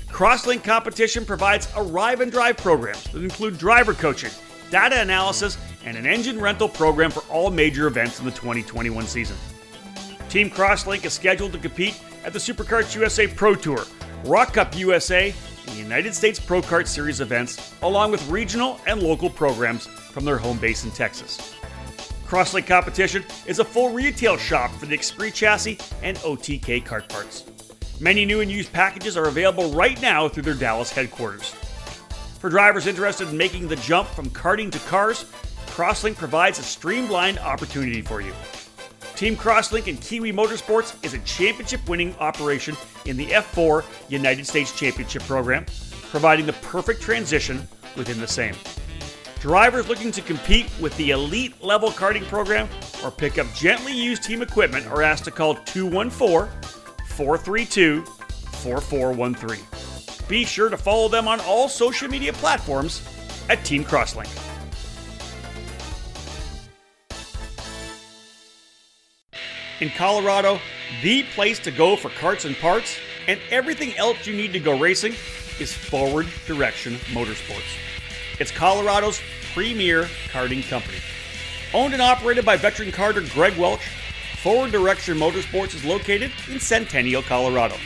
[0.06, 4.30] Crosslink Competition provides arrive and drive programs that include driver coaching,
[4.70, 9.36] data analysis, and an engine rental program for all major events in the 2021 season.
[10.28, 13.84] Team Crosslink is scheduled to compete at the SuperKarts USA Pro Tour,
[14.26, 15.34] ROK Cup USA,
[15.66, 20.38] and United States Pro Kart Series events, along with regional and local programs from their
[20.38, 21.53] home base in Texas.
[22.34, 27.44] Crosslink Competition is a full retail shop for the Esprit chassis and OTK kart parts.
[28.00, 31.50] Many new and used packages are available right now through their Dallas headquarters.
[32.40, 35.26] For drivers interested in making the jump from karting to cars,
[35.66, 38.32] Crosslink provides a streamlined opportunity for you.
[39.14, 44.76] Team Crosslink and Kiwi Motorsports is a championship winning operation in the F4 United States
[44.76, 45.66] Championship program,
[46.10, 48.56] providing the perfect transition within the same.
[49.44, 52.66] Drivers looking to compete with the elite level karting program
[53.04, 56.50] or pick up gently used team equipment are asked to call 214
[57.08, 59.62] 432 4413.
[60.28, 63.06] Be sure to follow them on all social media platforms
[63.50, 64.30] at Team Crosslink.
[69.82, 70.58] In Colorado,
[71.02, 72.96] the place to go for karts and parts
[73.28, 75.12] and everything else you need to go racing
[75.60, 77.93] is Forward Direction Motorsports.
[78.40, 79.20] It's Colorado's
[79.52, 80.98] premier karting company.
[81.72, 83.88] Owned and operated by veteran karter Greg Welch,
[84.42, 87.76] Forward Direction Motorsports is located in Centennial, Colorado.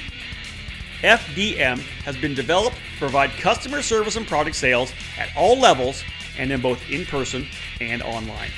[1.02, 6.02] FDM has been developed to provide customer service and product sales at all levels
[6.38, 7.46] and in both in person
[7.82, 8.50] and online.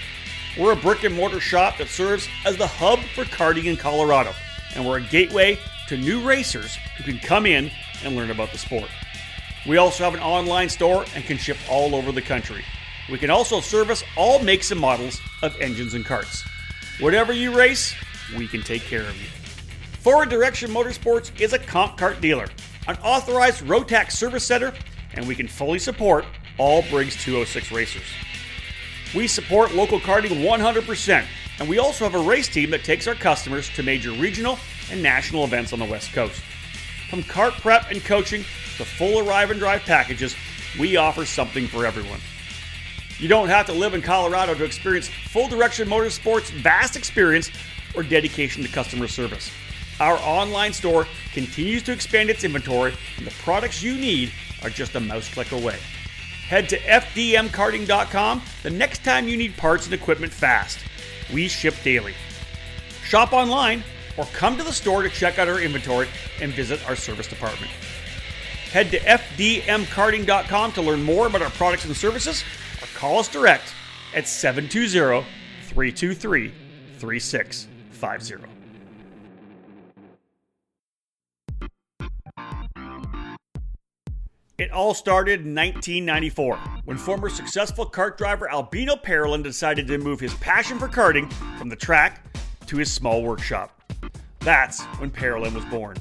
[0.56, 4.32] We're a brick and mortar shop that serves as the hub for karting in Colorado,
[4.76, 5.58] and we're a gateway
[5.88, 7.68] to new racers who can come in
[8.04, 8.88] and learn about the sport.
[9.68, 12.64] We also have an online store and can ship all over the country.
[13.10, 16.42] We can also service all makes and models of engines and karts.
[16.98, 17.94] Whatever you race,
[18.36, 19.28] we can take care of you.
[20.00, 22.48] Forward Direction Motorsports is a CompKart dealer,
[22.88, 24.72] an authorized Rotax service center,
[25.14, 26.24] and we can fully support
[26.56, 28.02] all Briggs 206 racers.
[29.14, 31.24] We support local karting 100%,
[31.58, 34.58] and we also have a race team that takes our customers to major regional
[34.90, 36.40] and national events on the West Coast.
[37.10, 38.44] From kart prep and coaching
[38.76, 40.36] to full arrive and drive packages,
[40.78, 42.20] we offer something for everyone.
[43.18, 47.50] You don't have to live in Colorado to experience Forward Direction Motorsports' vast experience
[47.96, 49.50] or dedication to customer service.
[49.98, 54.32] Our online store continues to expand its inventory, and the products you need
[54.62, 55.78] are just a mouse click away.
[56.48, 60.78] Head to FDMkarting.com the next time you need parts and equipment fast.
[61.32, 62.14] We ship daily.
[63.04, 63.82] Shop online
[64.20, 66.06] or come to the store to check out our inventory
[66.42, 67.72] and visit our service department.
[68.70, 72.44] Head to FDMkarting.com to learn more about our products and services
[72.82, 73.74] or call us direct
[74.14, 75.26] at 720
[75.62, 76.52] 323
[76.98, 78.46] 3650.
[84.58, 90.20] It all started in 1994 when former successful kart driver Albino Parolin decided to move
[90.20, 92.22] his passion for karting from the track
[92.66, 93.79] to his small workshop.
[94.40, 95.96] That's when Parolin was born.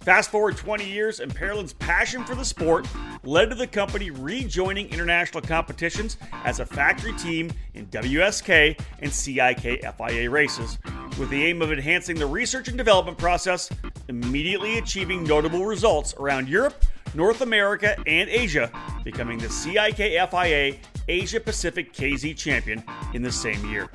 [0.00, 2.86] Fast forward 20 years, and Parolin's passion for the sport
[3.24, 9.82] led to the company rejoining international competitions as a factory team in WSK and CIK
[9.98, 10.78] FIA races,
[11.18, 13.68] with the aim of enhancing the research and development process,
[14.06, 16.84] immediately achieving notable results around Europe,
[17.14, 18.70] North America, and Asia,
[19.02, 20.76] becoming the CIK FIA
[21.08, 23.90] Asia Pacific KZ champion in the same year.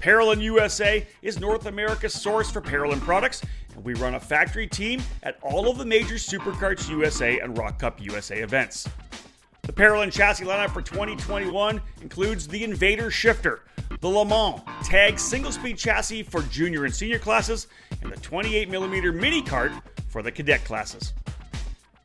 [0.00, 3.42] Parolin USA is North America's source for Parolin products,
[3.74, 7.78] and we run a factory team at all of the major Superkarts USA and ROK
[7.78, 8.88] Cup USA events.
[9.60, 13.64] The Parolin chassis lineup for 2021 includes the Invader Shifter,
[14.00, 17.66] the Le Mans Tag single speed chassis for junior and senior classes,
[18.00, 21.12] and the 28mm mini kart for the cadet classes.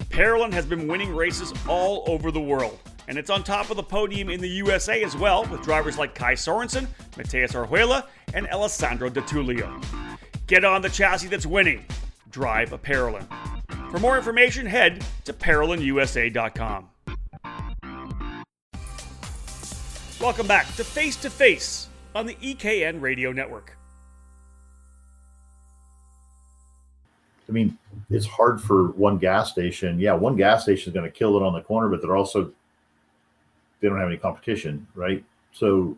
[0.10, 2.78] Parolin has been winning races all over the world,
[3.08, 6.16] and it's on top of the podium in the USA as well, with drivers like
[6.16, 6.88] Kai Sorensen,
[7.18, 9.84] Mateus Arjuela, and Alessandro De Tullio.
[10.48, 11.86] Get on the chassis that's winning.
[12.30, 13.26] Drive a Parolin.
[13.92, 16.90] For more information, head to ParolinUSA.com.
[20.22, 23.78] Welcome back to Face to Face on the EKN Radio Network.
[27.48, 27.78] I mean,
[28.10, 30.00] it's hard for one gas station.
[30.00, 32.52] Yeah, one gas station is going to kill it on the corner, but they're also
[33.80, 35.24] they don't have any competition, right?
[35.52, 35.98] So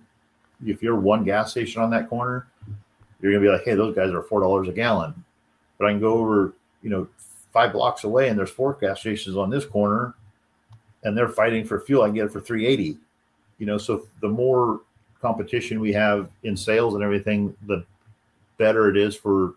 [0.65, 2.47] if you're one gas station on that corner,
[3.21, 5.13] you're to be like, hey, those guys are four dollars a gallon,
[5.77, 7.07] but I can go over, you know,
[7.51, 10.13] five blocks away and there's four gas stations on this corner,
[11.03, 12.03] and they're fighting for fuel.
[12.03, 12.97] I can get it for three eighty.
[13.57, 14.81] You know, so the more
[15.19, 17.83] competition we have in sales and everything, the
[18.59, 19.55] better it is for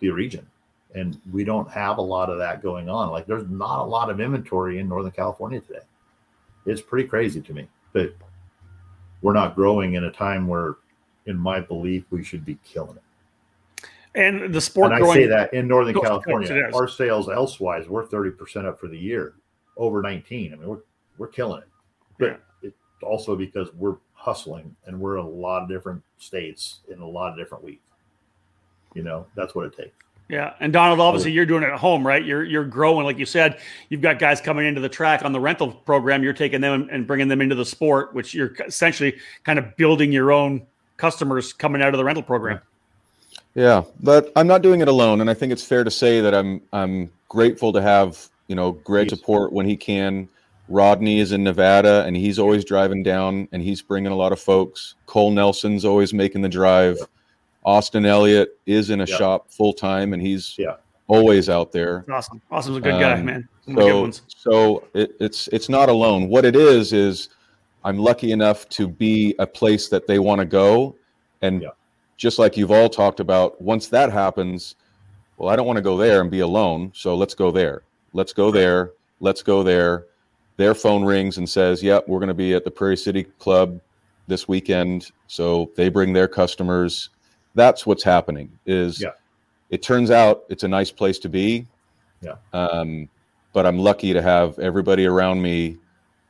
[0.00, 0.46] the region
[0.94, 3.10] and we don't have a lot of that going on.
[3.10, 5.80] Like there's not a lot of inventory in Northern California today.
[6.66, 8.14] It's pretty crazy to me, but
[9.20, 10.76] we're not growing in a time where,
[11.26, 13.88] in my belief, we should be killing it.
[14.14, 14.92] And the sport.
[14.92, 18.88] And I say that in Northern California, our sales elsewise we're thirty percent up for
[18.88, 19.34] the year,
[19.76, 20.52] over nineteen.
[20.52, 20.82] I mean, we're
[21.18, 21.68] we're killing it,
[22.18, 22.26] but
[22.62, 22.68] yeah.
[22.68, 27.06] it's also because we're hustling and we're in a lot of different states in a
[27.08, 27.88] lot of different weeks.
[28.94, 29.96] You know, that's what it takes.
[30.28, 32.24] Yeah, and Donald, obviously you're doing it at home, right?
[32.24, 33.60] You're you're growing, like you said.
[33.90, 36.22] You've got guys coming into the track on the rental program.
[36.22, 40.10] You're taking them and bringing them into the sport, which you're essentially kind of building
[40.10, 40.66] your own
[40.96, 42.60] customers coming out of the rental program.
[43.54, 46.34] Yeah, but I'm not doing it alone, and I think it's fair to say that
[46.34, 50.28] I'm I'm grateful to have you know great support when he can.
[50.68, 54.40] Rodney is in Nevada, and he's always driving down, and he's bringing a lot of
[54.40, 54.94] folks.
[55.06, 56.96] Cole Nelson's always making the drive.
[57.64, 59.16] Austin Elliott is in a yeah.
[59.16, 60.76] shop full time, and he's yeah.
[61.06, 62.04] always out there.
[62.10, 63.48] Awesome, Austin's a good um, guy, man.
[63.74, 66.28] so, so it, it's it's not alone.
[66.28, 67.28] What it is is,
[67.84, 70.96] I'm lucky enough to be a place that they want to go,
[71.42, 71.68] and yeah.
[72.16, 74.74] just like you've all talked about, once that happens,
[75.36, 76.90] well, I don't want to go there and be alone.
[76.94, 77.82] So let's go there.
[78.12, 78.92] Let's go there.
[79.20, 80.06] Let's go there.
[80.56, 83.80] Their phone rings and says, "Yep, we're going to be at the Prairie City Club
[84.26, 87.10] this weekend." So they bring their customers
[87.54, 89.10] that's what's happening is yeah.
[89.70, 91.66] it turns out it's a nice place to be
[92.20, 92.36] Yeah.
[92.52, 93.08] Um,
[93.52, 95.76] but I'm lucky to have everybody around me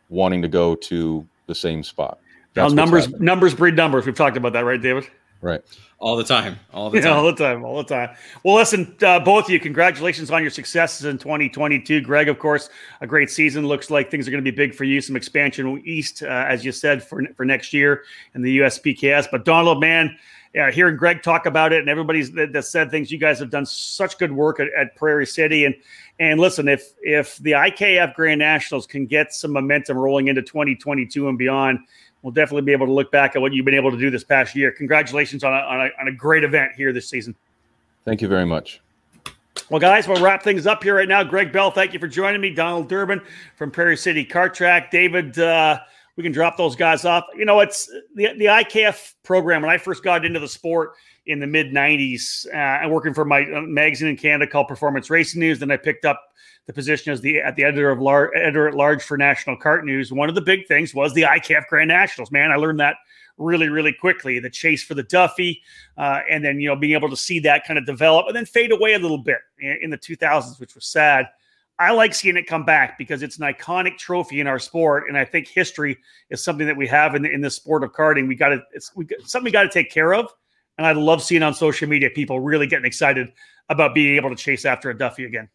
[0.09, 2.19] wanting to go to the same spot.
[2.55, 4.05] That's numbers numbers breed numbers.
[4.05, 5.09] We've talked about that, right, David?
[5.41, 5.61] Right.
[5.99, 6.59] All the time.
[6.73, 7.11] All the time.
[7.11, 7.65] Yeah, all the time.
[7.65, 8.11] All the time.
[8.45, 12.01] Well, listen, uh, both of you, congratulations on your successes in 2022.
[12.01, 12.71] Greg, of course,
[13.01, 13.67] a great season.
[13.67, 15.01] Looks like things are going to be big for you.
[15.01, 18.05] Some expansion east, uh, as you said, for for next year
[18.35, 19.29] in the USPKS.
[19.31, 20.17] But Donald, man,
[20.55, 23.51] yeah, hearing Greg talk about it and everybody's that, that, said things, you guys have
[23.51, 25.65] done such good work at, at, Prairie City.
[25.65, 25.75] And
[26.19, 31.29] and listen, if if the IKF Grand Nationals can get some momentum rolling into 2022
[31.29, 31.79] and beyond,
[32.21, 34.25] we'll definitely be able to look back at what you've been able to do this
[34.25, 34.71] past year.
[34.71, 37.35] Congratulations on a, on a, on a great event here this season.
[38.05, 38.81] Thank you very much.
[39.71, 41.23] Well, guys, we'll wrap things up here right now.
[41.25, 42.51] Greg Bell, thank you for joining me.
[42.51, 43.23] Donald Durbin
[43.57, 44.91] from Prairie City Kart Track.
[44.91, 45.81] David, uh,
[46.17, 47.25] we can drop those guys off.
[47.37, 49.63] You know, it's the the IKF program.
[49.63, 50.93] When I first got into the sport
[51.27, 55.11] in the mid '90s, uh, and working for my uh, magazine in Canada called Performance
[55.11, 56.21] Racing News, then I picked up
[56.67, 58.01] the position as the at the editor of
[58.35, 60.13] editor at large for National Kart News.
[60.13, 62.31] One of the big things was the IKF Grand Nationals.
[62.31, 62.97] Man, I learned that
[63.39, 64.39] really, really quickly.
[64.39, 65.63] The chase for the Duffy,
[65.97, 68.47] uh, and then you know being able to see that kind of develop and then
[68.47, 71.27] fade away a little bit in, in the 2000s, which was sad.
[71.83, 75.19] I like seeing it come back because it's an iconic trophy in our sport, and
[75.19, 75.99] I think history
[76.31, 78.29] is something that we have in the, in the sport of karting.
[78.29, 80.33] We got to it's we, something we got to take care of,
[80.79, 83.33] and I love seeing on social media people really getting excited
[83.69, 85.49] about being able to chase after a Duffy again.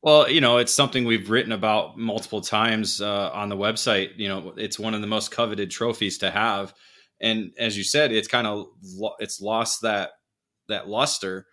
[0.00, 4.16] Well, you know, it's something we've written about multiple times uh, on the website.
[4.16, 6.72] You know, it's one of the most coveted trophies to have,
[7.20, 8.68] and as you said, it's kind of
[9.18, 10.12] it's lost that
[10.68, 11.46] that luster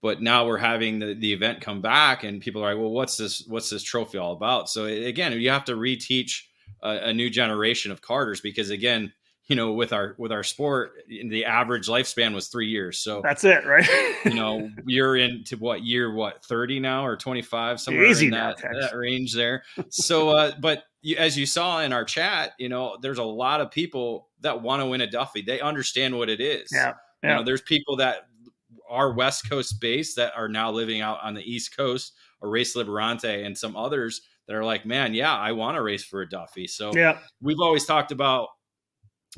[0.00, 3.16] but now we're having the, the event come back and people are like well what's
[3.16, 4.68] this what's this trophy all about?
[4.68, 6.42] So again you have to reteach
[6.82, 9.12] a, a new generation of karters because again
[9.48, 12.98] you know with our with our sport the average lifespan was three years.
[12.98, 13.88] So that's it right?
[14.24, 18.58] you know you're into what year what 30 now or 25 somewhere Easy in that,
[18.58, 19.64] that range there.
[19.88, 23.60] So uh but you, as you saw in our chat you know there's a lot
[23.60, 25.42] of people that want to win a duffy.
[25.42, 26.70] They understand what it is.
[26.72, 27.30] Yeah yeah.
[27.30, 28.27] You know, there's people that
[28.88, 32.76] our West Coast base that are now living out on the East Coast, or Race
[32.76, 36.28] Liberante, and some others that are like, man, yeah, I want to race for a
[36.28, 36.66] Duffy.
[36.66, 37.18] So yeah.
[37.40, 38.48] we've always talked about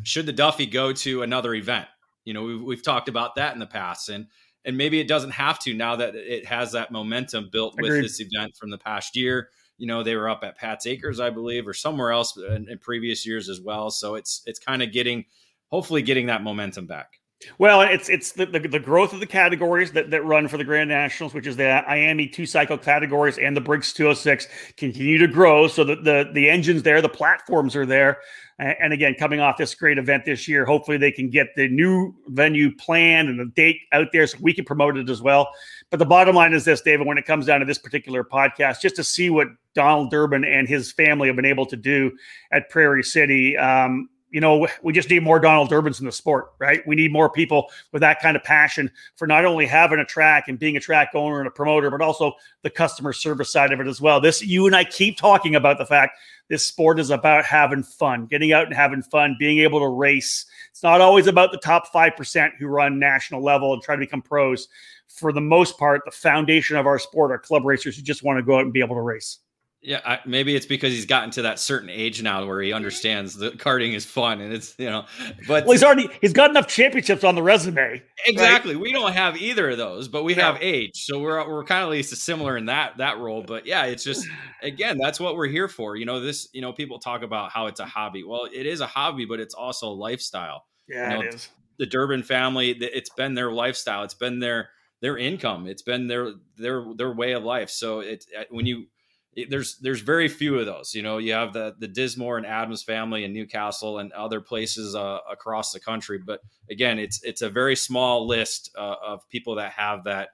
[0.05, 1.89] should the Duffy go to another event?
[2.25, 4.27] You know, we've, we've talked about that in the past, and
[4.65, 7.91] and maybe it doesn't have to now that it has that momentum built Agreed.
[7.91, 9.49] with this event from the past year.
[9.79, 12.79] You know, they were up at Pat's Acres, I believe, or somewhere else in, in
[12.79, 13.91] previous years as well.
[13.91, 15.25] So it's it's kind of getting,
[15.69, 17.20] hopefully, getting that momentum back.
[17.59, 20.65] Well, it's it's the, the, the, growth of the categories that, that run for the
[20.65, 24.47] Grand Nationals, which is the IAME two cycle categories and the Briggs 206
[24.77, 25.67] continue to grow.
[25.67, 28.19] So the, the the engines there, the platforms are there.
[28.59, 32.15] And again, coming off this great event this year, hopefully they can get the new
[32.27, 35.49] venue planned and the date out there so we can promote it as well.
[35.89, 38.83] But the bottom line is this, David, when it comes down to this particular podcast,
[38.83, 42.13] just to see what Donald Durbin and his family have been able to do
[42.53, 43.57] at Prairie City.
[43.57, 46.87] Um, you know, we just need more Donald Durbins in the sport, right?
[46.87, 50.49] We need more people with that kind of passion for not only having a track
[50.49, 52.33] and being a track owner and a promoter, but also
[52.63, 54.21] the customer service side of it as well.
[54.21, 58.27] This, you and I keep talking about the fact this sport is about having fun,
[58.27, 60.47] getting out and having fun, being able to race.
[60.71, 64.23] It's not always about the top 5% who run national level and try to become
[64.23, 64.69] pros.
[65.09, 68.39] For the most part, the foundation of our sport are club racers who just want
[68.39, 69.39] to go out and be able to race.
[69.83, 73.37] Yeah, I, maybe it's because he's gotten to that certain age now where he understands
[73.37, 75.07] that karting is fun and it's you know.
[75.49, 78.03] But well, he's already he's got enough championships on the resume.
[78.27, 78.75] Exactly.
[78.75, 78.83] Right?
[78.83, 81.89] We don't have either of those, but we have age, so we're we're kind of
[81.89, 83.43] at least similar in that that role.
[83.43, 84.29] But yeah, it's just
[84.63, 85.97] again that's what we're here for.
[85.97, 88.23] You know, this you know people talk about how it's a hobby.
[88.23, 90.65] Well, it is a hobby, but it's also a lifestyle.
[90.89, 91.49] Yeah, you know, it is.
[91.79, 94.03] The Durbin family, it's been their lifestyle.
[94.03, 94.69] It's been their
[95.01, 95.67] their income.
[95.67, 97.71] It's been their their their way of life.
[97.71, 98.89] So it uh, when you
[99.49, 100.95] there's there's very few of those.
[100.95, 104.41] You know, you have the the Dismore and Adams family in New Castle and other
[104.41, 106.19] places uh, across the country.
[106.19, 106.41] But
[106.71, 110.31] again, it's it's a very small list uh, of people that have that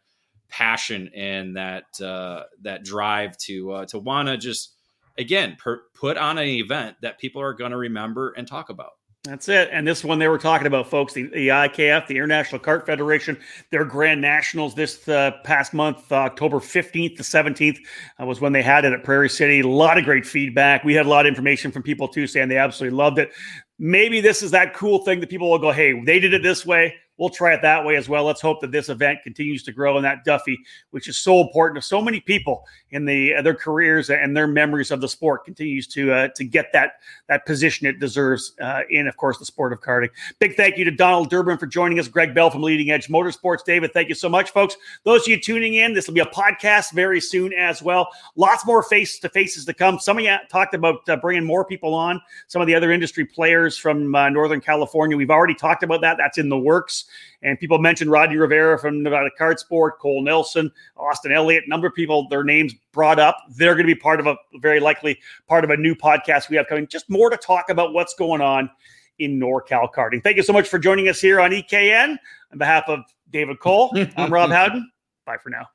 [0.48, 4.74] passion and that uh, that drive to uh, to want to just
[5.18, 8.92] again per, put on an event that people are going to remember and talk about.
[9.26, 9.70] That's it.
[9.72, 13.36] And this one they were talking about, folks, the, the IKF, the International Kart Federation,
[13.72, 17.78] their Grand Nationals this uh, past month, uh, October 15th to 17th,
[18.20, 19.60] uh, was when they had it at Prairie City.
[19.60, 20.84] A lot of great feedback.
[20.84, 23.32] We had a lot of information from people too saying they absolutely loved it.
[23.80, 26.64] Maybe this is that cool thing that people will go, hey, they did it this
[26.64, 26.94] way.
[27.18, 28.24] We'll try it that way as well.
[28.24, 30.58] Let's hope that this event continues to grow and that Duffy,
[30.90, 34.46] which is so important to so many people in the uh, their careers and their
[34.46, 36.94] memories of the sport, continues to uh, to get that
[37.28, 40.08] that position it deserves uh, in, of course, the sport of karting.
[40.38, 42.08] Big thank you to Donald Durbin for joining us.
[42.08, 43.64] Greg Bell from Leading Edge Motorsports.
[43.64, 44.76] David, thank you so much, folks.
[45.04, 48.08] Those of you tuning in, this will be a podcast very soon as well.
[48.36, 49.98] Lots more face to faces to come.
[49.98, 52.20] Some of you talked about uh, bringing more people on.
[52.46, 55.16] Some of the other industry players from uh, Northern California.
[55.16, 56.16] We've already talked about that.
[56.18, 57.05] That's in the works.
[57.42, 61.86] And people mentioned Rodney Rivera from Nevada Kart Sport, Cole Nelson, Austin Elliott, a number
[61.86, 63.36] of people, their names brought up.
[63.56, 65.18] They're going to be part of a very likely
[65.48, 66.86] part of a new podcast we have coming.
[66.86, 68.70] Just more to talk about what's going on
[69.18, 70.22] in NorCal karting.
[70.22, 72.16] Thank you so much for joining us here on EKN.
[72.52, 73.00] On behalf of
[73.30, 74.90] David Cole, I'm Rob Howden.
[75.24, 75.66] Bye for now.